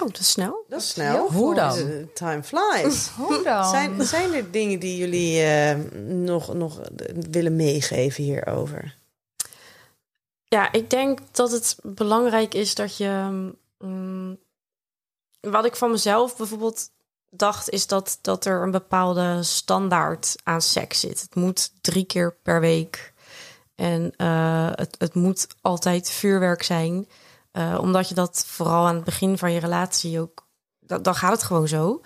[0.00, 0.64] Oh, dat is snel.
[0.68, 1.30] Dat is snel.
[1.30, 2.08] Hoe dan?
[2.14, 3.08] Time flies.
[3.16, 3.64] Hoe dan?
[3.64, 6.80] Zijn, zijn er dingen die jullie eh, nog, nog
[7.30, 8.96] willen meegeven hierover?
[10.44, 13.28] Ja, ik denk dat het belangrijk is dat je.
[13.78, 14.38] mm,
[15.50, 16.90] wat ik van mezelf bijvoorbeeld
[17.30, 21.20] dacht, is dat, dat er een bepaalde standaard aan seks zit.
[21.20, 23.12] Het moet drie keer per week.
[23.74, 27.08] En eh, het, het moet altijd vuurwerk zijn.
[27.52, 30.46] Eh, omdat je dat vooral aan het begin van je relatie ook.
[30.80, 32.00] Dan gaat het gewoon zo.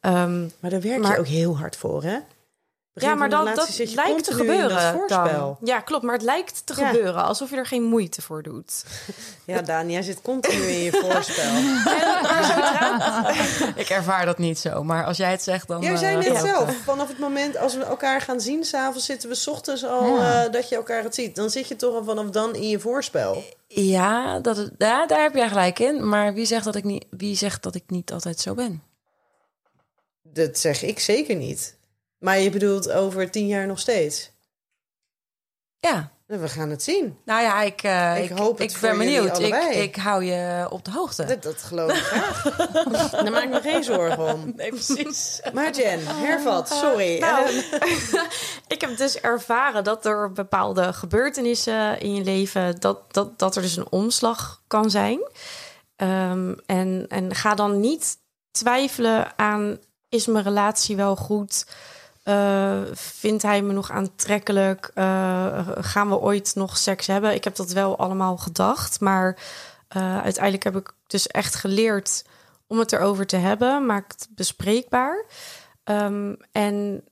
[0.00, 2.18] Ehm, Maar daar werk Maar- je ook heel hard voor, hè?
[3.00, 4.98] Ja, maar dat, dat zit je lijkt te continu in dat gebeuren.
[4.98, 5.38] voorspel.
[5.38, 5.56] Dan.
[5.68, 6.04] Ja, klopt.
[6.04, 6.86] Maar het lijkt te Ja.
[6.88, 8.72] gebeuren alsof je er geen moeite voor doet.
[9.44, 11.52] Ja, Daan, jij zit continu in je voorspel.
[13.82, 15.80] Ik ervaar dat niet zo, maar als jij het zegt, dan...
[15.82, 16.40] Jij zei eh, net ja.
[16.46, 20.16] zelf, vanaf het moment als we elkaar gaan zien, s'avonds zitten we 's ochtends al
[20.16, 20.44] Ja.
[20.44, 21.36] eh, dat je elkaar het ziet.
[21.36, 23.44] Dan zit je toch al vanaf dan in je voorspel.
[23.66, 26.08] Ja, dat, ja, daar heb jij gelijk in.
[26.08, 28.82] Maar wie zegt, dat ik niet, wie zegt dat ik niet altijd zo ben?
[30.22, 31.76] Dat zeg ik zeker niet.
[32.18, 34.30] Maar je bedoelt over tien jaar nog steeds.
[35.76, 37.18] Ja, We gaan het zien.
[37.24, 39.38] Nou ja, ik, eh, Ik ik, hoop het ik voor ben benieuwd.
[39.70, 41.24] Ik, hou je op de hoogte.
[41.24, 42.42] Dat, dat geloof ik graag.
[43.10, 44.52] Daar maak ik me geen zorgen om.
[44.56, 45.40] Nee, precies.
[45.52, 47.18] Maar Jen, hervat, sorry.
[47.18, 48.22] Nou, Eh,
[48.74, 53.62] ik heb dus ervaren dat er bepaalde gebeurtenissen in je leven, dat, dat, dat er
[53.62, 55.20] dus een omslag kan zijn.
[55.96, 58.16] Ehm, en, en ga dan niet
[58.50, 61.66] twijfelen aan, is mijn relatie wel goed?
[62.28, 64.90] Eh, vindt hij me nog aantrekkelijk?
[64.94, 67.34] Eh, gaan we ooit nog seks hebben?
[67.34, 69.38] Ik heb dat wel allemaal gedacht, maar
[69.88, 72.24] eh, uiteindelijk heb ik dus echt geleerd
[72.66, 73.86] om het erover te hebben.
[73.86, 75.24] Maak het bespreekbaar.
[75.84, 77.04] Ehm, en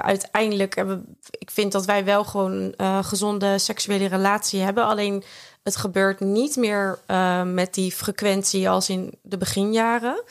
[0.00, 4.84] uiteindelijk hebben ik vind dat wij wel gewoon een gezonde seksuele relatie hebben.
[4.84, 5.24] Alleen
[5.62, 6.98] het gebeurt niet meer
[7.44, 10.22] met die frequentie als in de beginjaren.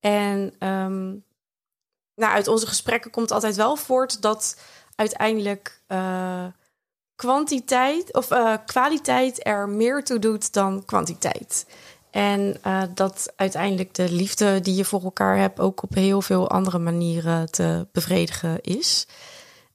[0.00, 1.12] En ehm,
[2.16, 4.56] nou, uit onze gesprekken komt altijd wel voort dat
[4.94, 6.46] uiteindelijk eh,
[7.14, 11.66] kwantiteit of eh, kwaliteit er meer toe doet dan kwantiteit.
[12.10, 16.50] En eh, dat uiteindelijk de liefde die je voor elkaar hebt ook op heel veel
[16.50, 19.06] andere manieren te bevredigen is.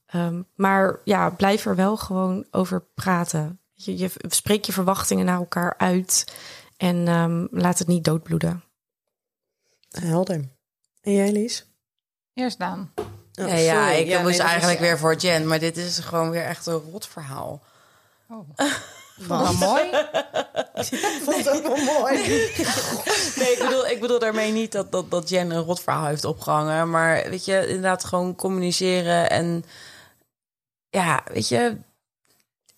[0.06, 3.60] Ehm, maar ja, blijf er wel gewoon over praten.
[3.72, 6.34] Je, je spreek je verwachtingen naar elkaar uit
[6.76, 8.64] en ehm, laat het niet doodbloeden.
[9.88, 10.50] Helder.
[11.00, 11.71] En jij, Lies?
[12.34, 12.92] Eerst Daan.
[13.40, 16.30] Oh, ja, ik Ja, moest nee, eigenlijk is- weer voor Jen, maar dit is gewoon
[16.30, 17.62] weer echt een rot verhaal.
[18.28, 18.48] Oh.
[19.28, 19.82] Wel mooi.
[20.74, 22.16] Ik vond het ook wel mooi.
[23.38, 26.24] Nee, ik bedoel, ik bedoel daarmee niet dat, dat, dat Jen een rot verhaal heeft
[26.24, 26.90] opgehangen.
[26.90, 29.30] Maar weet je, inderdaad gewoon communiceren.
[29.30, 29.64] En
[30.90, 31.76] ja, weet je,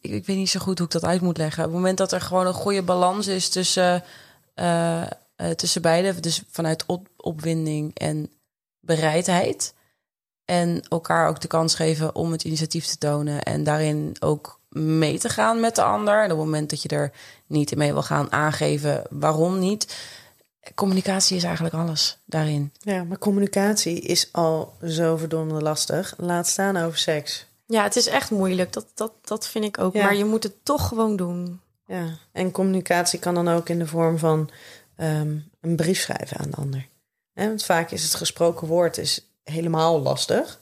[0.01, 1.65] ik, ik weet niet zo goed hoe ik dat uit moet leggen.
[1.65, 4.05] Op het moment dat er gewoon een goede balans is tussen,
[4.55, 5.11] eh, eh,
[5.57, 6.21] tussen beide.
[6.21, 8.31] Dus vanuit op, opwinding en
[8.85, 9.75] bereidheid.
[10.45, 13.43] En elkaar ook de kans geven om het initiatief te tonen.
[13.43, 16.19] En daarin ook mee te gaan met de ander.
[16.19, 17.13] En op het moment dat je er
[17.47, 19.97] niet in mee wil gaan aangeven waarom niet.
[20.75, 22.73] Communicatie is eigenlijk alles daarin.
[22.79, 26.15] Ja, maar communicatie is al zo verdomde lastig.
[26.17, 27.47] Laat staan over seks.
[27.67, 28.73] Ja, het is echt moeilijk.
[28.73, 29.95] Dat, dat, dat vind ik ook.
[29.95, 30.03] Ja.
[30.03, 31.61] Maar je moet het toch gewoon doen.
[31.87, 34.51] Ja, en communicatie kan dan ook in de vorm van
[34.97, 36.87] ehm, een brief schrijven aan de ander.
[37.35, 40.61] Hè, want vaak is het gesproken woord is helemaal lastig.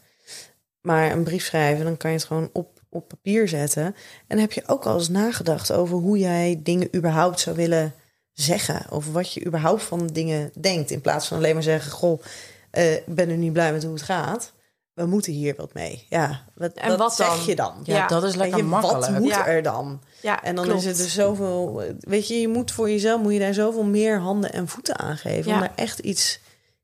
[0.81, 3.83] Maar een brief schrijven, dan kan je het gewoon op, op papier zetten.
[3.85, 3.95] En
[4.29, 7.95] dan heb je ook al eens nagedacht over hoe jij dingen überhaupt zou willen
[8.33, 8.87] zeggen.
[8.91, 10.91] Of wat je überhaupt van dingen denkt.
[10.91, 12.23] In plaats van alleen maar zeggen, goh,
[12.71, 14.53] eh, ik ben er niet blij met hoe het gaat.
[14.93, 16.07] We moeten hier wat mee.
[16.09, 17.45] Ja, wat, En wat wat zeg dan?
[17.47, 17.75] je dan?
[17.85, 18.07] Ja, Ja.
[18.07, 19.11] dat is lekker je, makkelijk.
[19.13, 19.47] Wat moet Ja.
[19.47, 20.01] er dan?
[20.23, 20.81] Ja, En dan klopt.
[20.81, 21.83] is het dus zoveel.
[22.01, 25.17] Weet je, je moet voor jezelf moet je daar zoveel meer handen en voeten aan
[25.17, 25.65] geven om Ja.
[25.65, 26.41] er echt iets,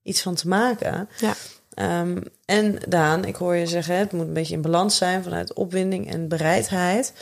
[0.08, 1.08] iets van te maken.
[1.18, 1.34] Ja.
[1.74, 5.52] Ehm, en Daan, ik hoor je zeggen, het moet een beetje in balans zijn vanuit
[5.52, 7.12] opwinding en bereidheid.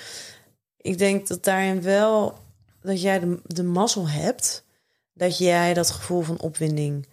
[0.76, 2.38] Ik denk dat daarin wel
[2.80, 4.64] dat jij de, de mazzel hebt
[5.12, 7.08] dat jij dat gevoel van opwinding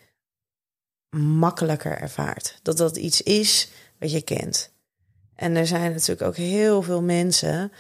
[1.15, 2.59] makkelijker ervaart.
[2.61, 3.69] Dat dat iets is
[3.99, 4.71] wat je kent.
[5.36, 7.71] En er zijn natuurlijk ook heel veel mensen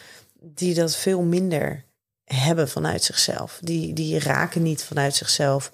[0.41, 1.85] die dat veel minder
[2.23, 3.59] hebben vanuit zichzelf.
[3.61, 5.71] Die, die raken niet vanuit zichzelf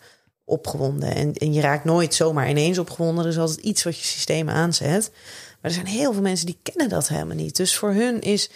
[0.50, 1.16] opgewonden.
[1.16, 3.24] En, en je raakt nooit zomaar ineens opgewonden.
[3.24, 5.10] Er is altijd iets wat je systeem aanzet.
[5.12, 7.56] Maar er zijn heel veel mensen die kennen dat helemaal niet.
[7.56, 8.50] Dus voor hun is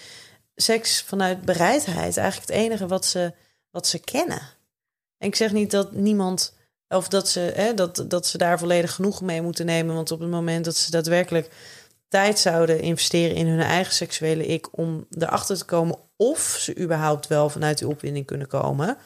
[0.56, 3.34] seks vanuit bereidheid eigenlijk het enige wat ze,
[3.72, 4.42] wat ze kennen.
[5.18, 6.54] En ik zeg niet dat niemand,
[6.88, 9.96] of dat ze, hè, dat, dat ze daar volledig genoeg mee moeten nemen.
[9.96, 11.50] Want op het moment dat ze daadwerkelijk
[12.08, 17.28] tijd zouden investeren in hun eigen seksuele ik om erachter te komen of ze überhaupt
[17.28, 18.98] wel vanuit die opwinding kunnen komen,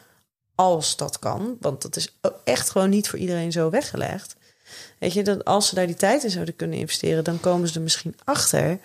[0.57, 4.35] als dat kan, want dat is ook echt gewoon niet voor iedereen zo weggelegd.
[4.99, 7.75] Weet je, dat als ze daar die tijd in zouden kunnen investeren, dan komen ze
[7.75, 8.79] er misschien achter.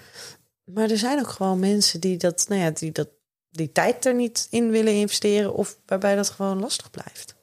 [0.64, 3.08] Maar er zijn ook gewoon mensen die dat, nou ja, die dat
[3.50, 7.34] die tijd er niet in willen investeren of waarbij dat gewoon lastig blijft.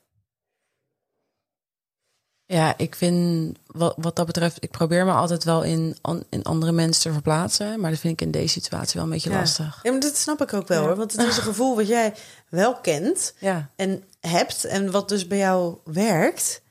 [2.46, 6.44] Ja, ik vind wat, wat dat betreft, ik probeer me altijd wel in, an- in
[6.44, 7.80] andere mensen te verplaatsen.
[7.80, 9.38] Maar dat vind ik in deze situatie wel een beetje Ja.
[9.38, 9.80] lastig.
[9.84, 10.88] Ja, maar dat snap ik ook wel Ja.
[10.88, 10.96] hoor.
[10.96, 12.14] Want het is een gevoel wat jij
[12.50, 16.62] wel kent Ja, en hebt en wat dus bij jou werkt.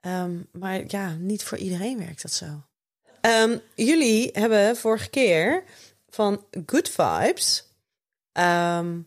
[0.00, 2.62] Ehm, maar ja, niet voor iedereen werkt dat zo.
[3.20, 5.64] Ehm, jullie hebben vorige keer
[6.08, 7.64] van Good Vibes
[8.32, 9.00] ehm,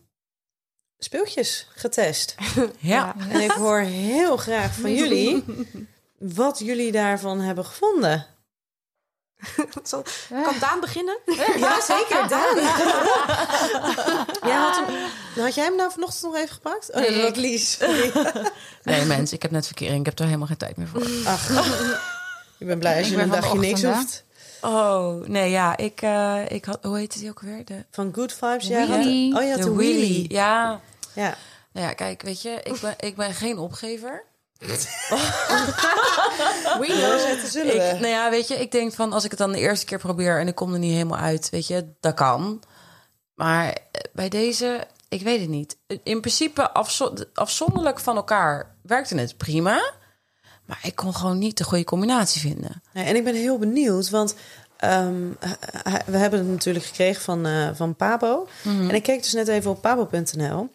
[0.98, 2.34] speeltjes getest.
[2.78, 3.16] ja.
[3.30, 5.44] En ik hoor heel graag van jullie
[6.18, 8.26] wat jullie daarvan hebben gevonden.
[9.82, 11.18] Zal- Kan Daan beginnen?
[11.56, 12.56] Ja, zeker, Daan.
[14.50, 16.90] ja, had, hem, had jij hem nou vanochtend nog even gepakt?
[16.92, 17.78] Oh, nee, dat Lies.
[18.82, 19.98] Nee, mensen, ik heb net verkering.
[20.00, 21.06] Ik heb er helemaal geen tijd meer voor.
[21.26, 21.50] Ach,
[22.58, 24.24] ik ben blij als je een de dagje niks hoeft.
[24.60, 27.64] Oh, nee, ja, ik, eh, ik had, hoe heette die ook weer?
[27.64, 28.66] De, Van Good Vibes?
[28.66, 29.32] Ja, Wheelie.
[29.32, 30.32] had- oh, je had de, wheelie.
[30.32, 30.80] Ja.
[31.12, 31.36] Ja.
[31.72, 34.24] Nou ja, kijk, weet je, ik ben, ik ben geen opgever.
[37.46, 37.96] Zullen Ik, we.
[38.00, 40.40] nou ja, weet je, ik denk van als ik het dan de eerste keer probeer
[40.40, 42.62] en ik kom er niet helemaal uit, weet je, dat kan.
[43.34, 43.78] Maar eh,
[44.12, 45.76] bij deze, ik weet het niet.
[46.02, 49.92] In principe afzo- afzonderlijk van elkaar werkte het prima.
[50.64, 52.82] Maar ik kon gewoon niet de goede combinatie vinden.
[52.92, 54.34] Nee, en ik ben heel benieuwd, want
[54.76, 58.48] ehm, hij- hij- we hebben het natuurlijk gekregen van, eh, van Pabo.
[58.64, 60.68] En ik keek dus net even op pabo.nl.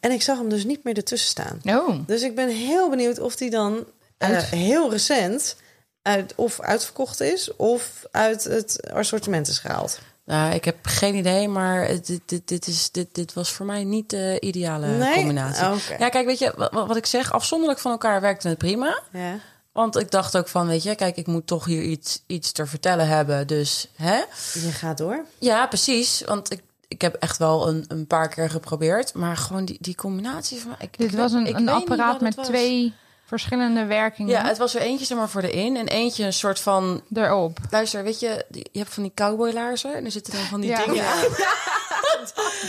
[0.00, 1.60] En ik zag hem dus niet meer ertussen staan.
[1.64, 1.98] Oh.
[2.06, 3.84] Dus ik ben heel benieuwd of die dan
[4.18, 5.56] eh, heel recent
[6.02, 7.56] uit, of uitverkocht is...
[7.56, 9.98] of uit het assortiment is gehaald.
[10.24, 13.84] Nou, ik heb geen idee, maar dit, dit, dit, is, dit, dit was voor mij
[13.84, 15.14] niet de ideale Nee?
[15.14, 15.66] combinatie.
[15.66, 16.02] Oké.
[16.04, 19.00] Ja, kijk, weet je, wat, wat ik zeg, afzonderlijk van elkaar werkte het prima.
[19.12, 19.38] Ja.
[19.76, 22.66] Want ik dacht ook van, weet je, kijk, ik moet toch hier iets, iets te
[22.66, 23.46] vertellen hebben.
[23.46, 24.16] Dus, hè?
[24.52, 25.24] Je gaat door.
[25.38, 26.22] Ja, precies.
[26.26, 29.14] Want ik, ik heb echt wel een, een paar keer geprobeerd.
[29.14, 30.74] Maar gewoon die, die combinatie van...
[30.78, 32.46] Ik, Dit ik was een, ik een apparaat met was.
[32.46, 32.94] twee
[33.26, 35.76] verschillende werkingen Ja, het was er eentje zeg maar voor de in.
[35.76, 37.02] En eentje een soort van...
[37.14, 37.58] erop.
[37.70, 39.94] Luister, weet je, je hebt van die cowboylaarzen.
[39.94, 40.78] En er zitten dan van die Ja.
[40.84, 40.94] dingen.
[40.94, 41.12] Ja.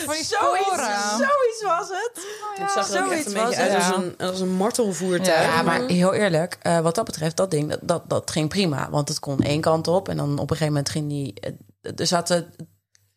[0.05, 0.99] Van die sporen.
[1.10, 2.26] Zoiets was het.
[2.60, 5.45] het zag er ook echt zoiets een beetje was uit als een, als een martelvoertuig.
[5.55, 8.89] Ja, maar heel eerlijk, eh, wat dat betreft, dat ding, dat, dat, dat ging prima.
[8.89, 11.34] Want het kon één kant op en dan op een gegeven moment ging die...
[11.39, 11.51] eh,
[11.95, 12.53] Er zaten,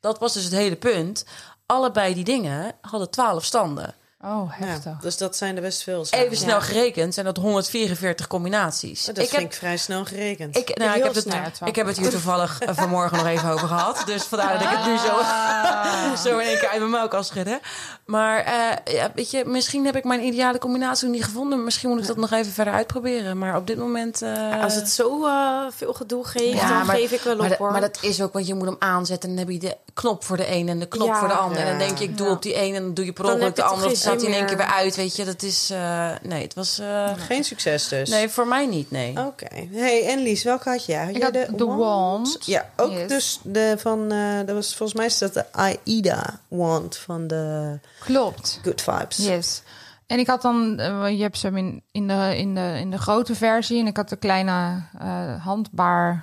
[0.00, 1.24] dat was dus het hele punt.
[1.66, 3.94] Allebei die dingen hadden twaalf standen.
[4.24, 4.84] Oh, heftig.
[4.84, 6.06] Ja, dus dat zijn er best veel.
[6.10, 9.04] Even snel gerekend zijn dat 144 combinaties.
[9.04, 10.56] Dat ik vind heb, ik vrij snel gerekend.
[10.56, 11.26] ik, nou, ik, heb het,
[11.64, 14.02] ik heb het hier toevallig eh, vanmorgen nog even over gehad.
[14.06, 16.16] Dus vandaar dat ik het nu zo, Ah.
[16.24, 17.60] zo in één keer uit mijn mouw kan schudden.
[18.06, 21.64] Maar eh, ja, weet je, misschien heb ik mijn ideale combinatie nog niet gevonden.
[21.64, 23.38] Misschien moet ik dat nog even verder uitproberen.
[23.38, 24.22] Maar op dit moment...
[24.22, 25.26] eh, Als het zo
[25.70, 27.70] veel gedoe geeft, Ja, dan maar- geef ik wel op maar, dat- hoor.
[27.72, 29.28] maar dat is ook, want je moet hem aanzetten.
[29.30, 31.18] En dan heb je de knop voor de een en de knop Ja.
[31.18, 31.58] voor de ander.
[31.58, 32.32] En dan denk je, ik doe Ja.
[32.32, 33.70] op die een en dan doe je per ongeluk de toch
[34.10, 34.96] staat hij in één keer weer uit.
[34.96, 35.70] Weet je, dat is...
[35.70, 36.78] eh, nee, het was...
[36.78, 38.08] eh, Geen succes dus.
[38.10, 39.18] nee, voor mij niet, nee.
[39.26, 39.46] Oké.
[39.72, 40.98] Hey, en Lies, welke had jij?
[41.04, 42.38] Had Ik jij had de wand.
[42.40, 43.08] Ja, ook Yes.
[43.08, 44.12] dus de van...
[44.12, 48.60] eh dat was volgens mij is dat de AIDA wand van de Klopt.
[48.62, 49.16] Good Vibes.
[49.16, 49.62] Yes.
[50.06, 52.98] En ik had dan, eh, je hebt ze in, in, de, in, de, in de
[52.98, 56.20] grote versie en ik had de kleine eh, handbare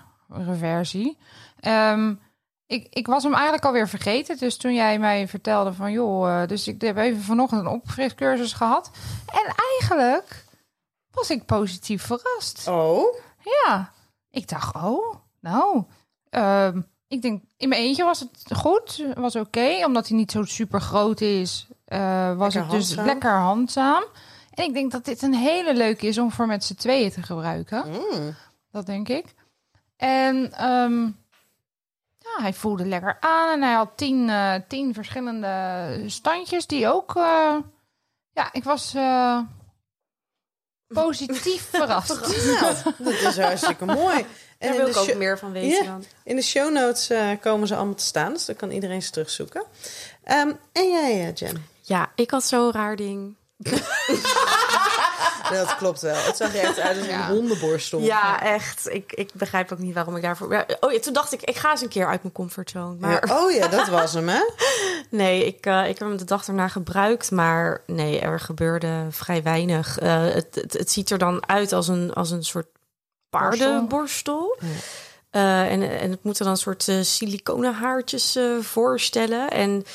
[0.59, 1.17] versie.
[1.59, 2.13] Ehm,
[2.67, 4.37] ik, ik was hem eigenlijk alweer vergeten.
[4.37, 8.53] Dus toen jij mij vertelde van joh, eh, dus ik heb even vanochtend een opfriscursus
[8.53, 8.91] gehad.
[9.33, 10.45] En eigenlijk
[11.11, 12.67] was ik positief verrast.
[12.67, 13.15] Oh,
[13.65, 13.91] Ja,
[14.31, 15.83] ik dacht, oh, nou,
[16.29, 20.43] ehm, ik denk in mijn eentje was het goed, was oké, omdat hij niet zo
[20.43, 23.05] super groot is, eh, was Lekker het dus handzaam.
[23.05, 24.03] lekker handzaam.
[24.53, 27.21] En ik denk dat dit een hele leuke is om voor met z'n tweeën te
[27.23, 27.85] gebruiken.
[27.89, 28.35] Mm.
[28.71, 29.25] Dat denk ik.
[29.97, 31.09] En ehm,
[32.35, 37.15] ja, hij voelde lekker aan en hij had tien, eh, tien verschillende standjes die ook.
[37.15, 37.55] eh,
[38.31, 39.39] ja, ik was eh,
[40.87, 42.09] positief verrast.
[42.61, 44.25] nou, dat is hartstikke mooi.
[44.57, 47.75] En Daar wil ik ook meer van weten in de show notes eh, komen ze
[47.75, 49.63] allemaal te staan, dus dan kan iedereen ze terugzoeken.
[50.23, 51.65] Ehm, en jij, Jen?
[51.81, 53.35] Ja, ik had zo'n raar ding.
[55.51, 56.15] Dat klopt wel.
[56.15, 57.27] Het zag er echt uit als een Ja.
[57.29, 57.99] hondenborstel.
[57.99, 58.93] Ja, echt.
[58.93, 60.65] Ik, ik begrijp ook niet waarom ik daarvoor...
[60.79, 62.95] Oh ja, toen dacht ik, ik ga eens een keer uit mijn comfortzone.
[62.99, 64.39] Maar Ja, oh ja, dat was hem, hè?
[65.09, 67.31] nee, ik, eh, ik heb hem de dag erna gebruikt.
[67.31, 69.97] Maar nee, er gebeurde vrij weinig.
[69.99, 72.67] Eh, het, het, het ziet er dan uit als een, als een soort
[73.29, 74.57] paardenborstel.
[74.59, 74.67] Ja.
[75.29, 79.49] Eh, en, en het moeten dan een soort siliconen haartjes voorstellen.
[79.49, 79.85] En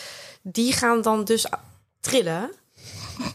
[0.42, 1.46] die gaan dan dus
[2.00, 2.50] trillen.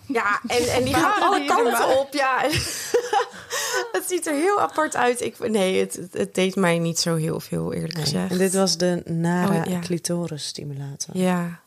[0.08, 2.14] Ja, en, en die gaan alle kanten op.
[2.14, 2.42] Ja,
[3.96, 5.22] het ziet er heel apart uit.
[5.22, 8.32] Ik, nee, het, het, deed mij niet zo heel veel, eerlijk gezegd.
[8.32, 9.80] En dit was de Nara Oh, ja.
[9.80, 11.18] clitoris stimulator.
[11.18, 11.60] Ja,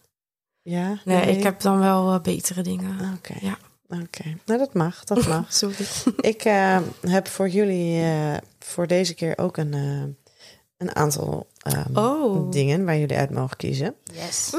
[0.63, 0.99] Ja?
[1.05, 3.15] nee, ik heb dan wel eh, betere dingen.
[3.17, 3.35] Oké.
[3.41, 3.59] Ja.
[4.03, 4.37] Oké.
[4.47, 5.05] Nou, dat mag.
[5.05, 5.53] Dat mag.
[5.55, 5.75] Sorry.
[6.21, 10.03] ik eh, heb voor jullie eh, voor deze keer ook een, eh,
[10.77, 12.51] een aantal ehm, Oh.
[12.51, 13.95] dingen waar jullie uit mogen kiezen.
[14.13, 14.51] Yes.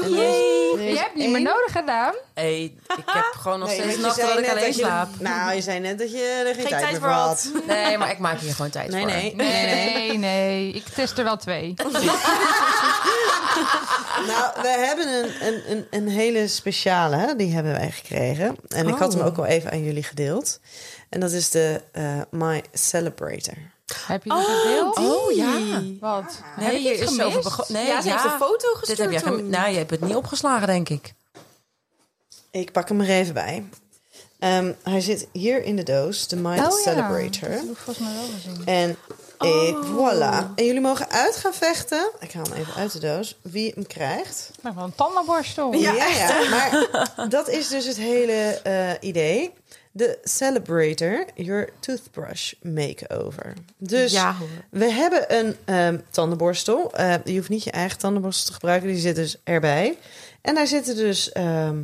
[0.78, 2.14] Je hebt niet meer nodig gedaan.
[2.34, 2.62] Hey,
[2.96, 5.08] ik heb gewoon nog Nee, steeds je nachten dat ik alleen dat je- slaap.
[5.18, 7.50] Nou, je zei net dat je er geen, Geen tijd, tijd meer voor had.
[7.66, 9.10] Nee, maar ik maak hier gewoon tijd Nee, voor.
[9.10, 9.34] nee.
[9.34, 9.94] nee, nee.
[10.08, 10.72] Nee, nee.
[10.72, 11.74] Ik test er wel twee.
[14.26, 18.56] Nou, we hebben een, een, een, een hele speciale, hè, die hebben wij gekregen.
[18.68, 19.26] En ik had hem Oh.
[19.28, 20.60] ook al even aan jullie gedeeld.
[21.08, 23.54] En dat is de eh, My Celebrator.
[24.06, 24.96] Heb je die gedeeld?
[24.98, 25.82] Oh ja.
[26.00, 26.38] Wat?
[26.56, 29.20] Nee, Heb iets is bego- Nee, ja, ze heeft een foto Dit gestuurd heb jij
[29.20, 29.36] toen.
[29.36, 31.14] gem- Nou, je hebt het niet opgeslagen, denk ik.
[32.50, 33.64] Ik pak hem er even bij.
[34.38, 37.48] Ehm, hij zit hier in de doos, de My Oh ja, Celebrator.
[37.48, 38.66] Dat heb ik volgens mij wel gezien.
[38.66, 38.96] En
[39.38, 40.54] Eh, voilà.
[40.54, 42.10] En jullie mogen uit gaan vechten.
[42.20, 43.36] Ik haal hem even uit de doos.
[43.42, 44.50] Wie hem krijgt.
[44.62, 45.72] Nou, wel een tandenborstel.
[45.72, 48.32] Ja, ja, maar dat is dus het hele
[48.62, 49.52] eh, idee.
[49.92, 53.54] De Celebrator Your Toothbrush Makeover.
[53.76, 54.36] Dus Ja,
[54.70, 56.92] we hebben een ehm, tandenborstel.
[56.94, 58.88] Eh, je hoeft niet je eigen tandenborstel te gebruiken.
[58.88, 59.98] Die zit dus erbij.
[60.40, 61.82] En daar zitten dus ehm,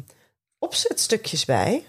[0.59, 1.85] opzetstukjes bij.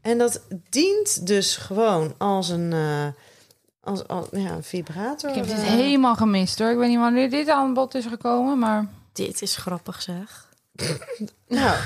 [0.00, 0.40] En dat
[0.70, 3.06] dient dus gewoon als een, eh,
[3.80, 5.30] als, als, ja, een vibrator.
[5.30, 5.62] Ik heb dit eh.
[5.62, 6.70] helemaal gemist hoor.
[6.70, 8.86] Ik weet niet wanneer dit aan bod is gekomen, maar...
[9.12, 10.50] Dit is grappig zeg.
[11.46, 11.76] Nou,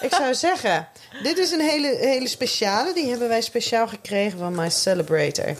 [0.00, 0.88] ik zou zeggen,
[1.22, 2.92] dit is een hele, hele speciale.
[2.92, 5.56] Die hebben wij speciaal gekregen van My Celebrator.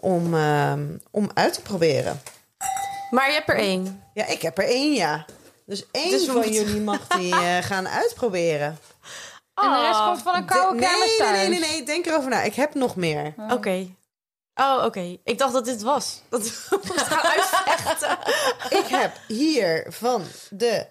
[0.00, 2.22] Om, ehm, om uit te proberen.
[3.10, 4.02] Maar je hebt er één.
[4.14, 5.24] Ja, ik heb er één, ja.
[5.66, 8.78] Dus één Dus van jullie mag die eh, gaan uitproberen.
[9.54, 11.48] En de rest komt van een koude kermis nee, thuis.
[11.48, 12.42] nee, nee, nee, denk erover na.
[12.42, 13.34] Ik heb nog meer.
[13.50, 13.86] Oké.
[14.54, 15.18] Oh, oké.
[15.24, 16.22] Ik dacht dat dit was.
[16.28, 18.18] Dat we moesten gaan uitvechten.
[18.68, 20.86] Ik heb hier van de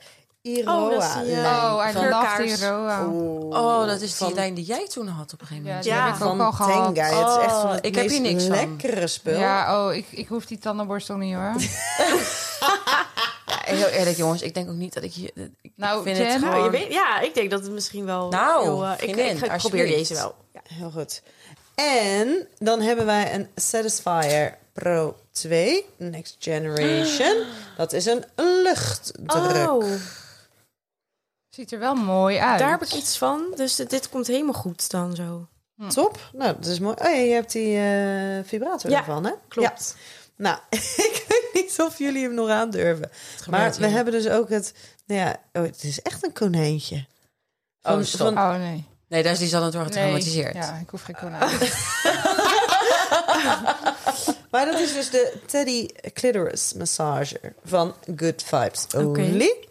[0.66, 1.54] Oh, dat is Iroa die, lijn
[2.14, 3.06] Oh, van- Roa.
[3.62, 5.86] Oh, dat is die van- lijn die jij toen had op een gegeven moment.
[5.86, 6.96] Ja, heb ik ook van al gehad.
[6.96, 7.08] Tenga.
[7.08, 8.70] Het is echt Oh, van het ik heb hier meest niks van.
[8.78, 9.40] lekkere spul.
[9.40, 11.54] Ja, oh, ik, ik hoef die tandenborstel niet hoor.
[13.46, 15.32] Ja, heel eerlijk jongens, ik denk ook niet dat ik je...
[15.62, 16.64] Ik Nou, vind Jen, het gewoon...
[16.64, 18.30] je weet, ja, ik denk dat het misschien wel...
[18.30, 20.36] Nou, heel, eh, ik, ik, ik probeer deze wel.
[20.54, 20.60] Ja.
[20.74, 21.22] Heel goed.
[21.76, 27.36] En dan hebben wij een Satisfyer Pro 2 Next Generation.
[27.78, 29.70] Dat is een luchtdruk.
[29.70, 29.84] Oh,
[31.58, 32.60] ziet er wel mooi uit.
[32.60, 33.54] daar heb ik iets van.
[33.56, 35.48] Dus dit, komt helemaal goed dan zo.
[35.88, 36.30] Top.
[36.34, 36.96] Nou, dat is mooi.
[37.00, 39.32] Oh ja, je hebt die eh, vibrator Ja, ervan, hè?
[39.48, 39.96] Klopt.
[39.98, 40.04] Ja.
[40.36, 40.60] Nou,
[41.10, 43.10] ik weet niet of jullie hem nog aandurven.
[43.50, 44.74] Maar we hebben dus ook het...
[45.06, 47.06] Nou ja, oh, het is echt een konijntje.
[47.82, 48.38] Oh, stop.
[48.38, 48.86] Oh nee.
[49.08, 49.84] Nee, daar is die door nee.
[49.84, 50.54] getraumatiseerd.
[50.54, 51.50] Ja, ik hoef geen konijn.
[54.52, 58.88] Maar dat is dus de Teddy Clitoris Massager van Good Vibes.
[58.96, 59.68] Only.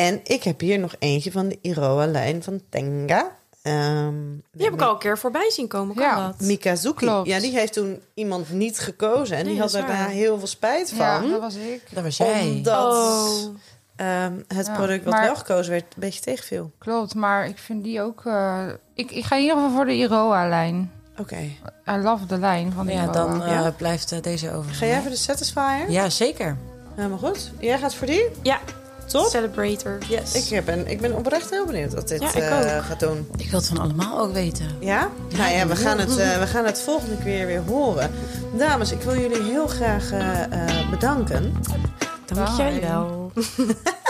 [0.00, 3.36] En ik heb hier nog eentje van de Iroha-lijn van Tenga.
[3.62, 4.14] Ehm,
[4.52, 5.94] Die heb ik al een keer voorbij zien komen.
[5.94, 6.26] Kan Ja.
[6.26, 6.40] dat?
[6.40, 7.06] Mikazuki.
[7.06, 7.28] Klopt.
[7.28, 9.36] Ja, die heeft toen iemand niet gekozen.
[9.36, 10.08] En Nee, die had daar waar.
[10.08, 10.98] heel veel spijt van.
[11.06, 11.82] ja, dat was ik.
[11.94, 12.42] Dat was jij.
[12.42, 13.54] Omdat Oh.
[13.96, 16.70] ehm, het Ja, product wat maar- wel gekozen werd, een beetje tegenviel.
[16.78, 18.22] Klopt, maar ik vind die ook...
[18.26, 20.92] eh, ik, ik ga in ieder geval voor de Iroha-lijn.
[21.18, 21.36] Oké.
[21.88, 23.12] I love de lijn van de ja, Iroha.
[23.12, 23.70] dan eh, Ja?
[23.76, 24.74] blijft eh, deze over.
[24.74, 25.90] Ga jij voor de Satisfyer?
[25.90, 26.56] Ja, zeker.
[26.94, 27.50] Helemaal goed.
[27.58, 28.26] Jij gaat voor die?
[28.42, 28.60] Ja,
[29.10, 29.26] Top.
[29.30, 29.98] Celebrator.
[30.08, 30.34] Yes.
[30.34, 32.82] Ik, heb een, ik ben oprecht heel benieuwd wat dit Ja, ik eh, ook.
[32.82, 33.28] gaat doen.
[33.36, 34.66] Ik wil het van allemaal ook weten.
[34.80, 35.10] Ja?
[35.36, 38.10] Nou ja, we gaan het, eh, we gaan het volgende keer weer horen.
[38.56, 41.54] Dames, ik wil jullie heel graag eh, bedanken.
[42.34, 43.32] Dank jij wel.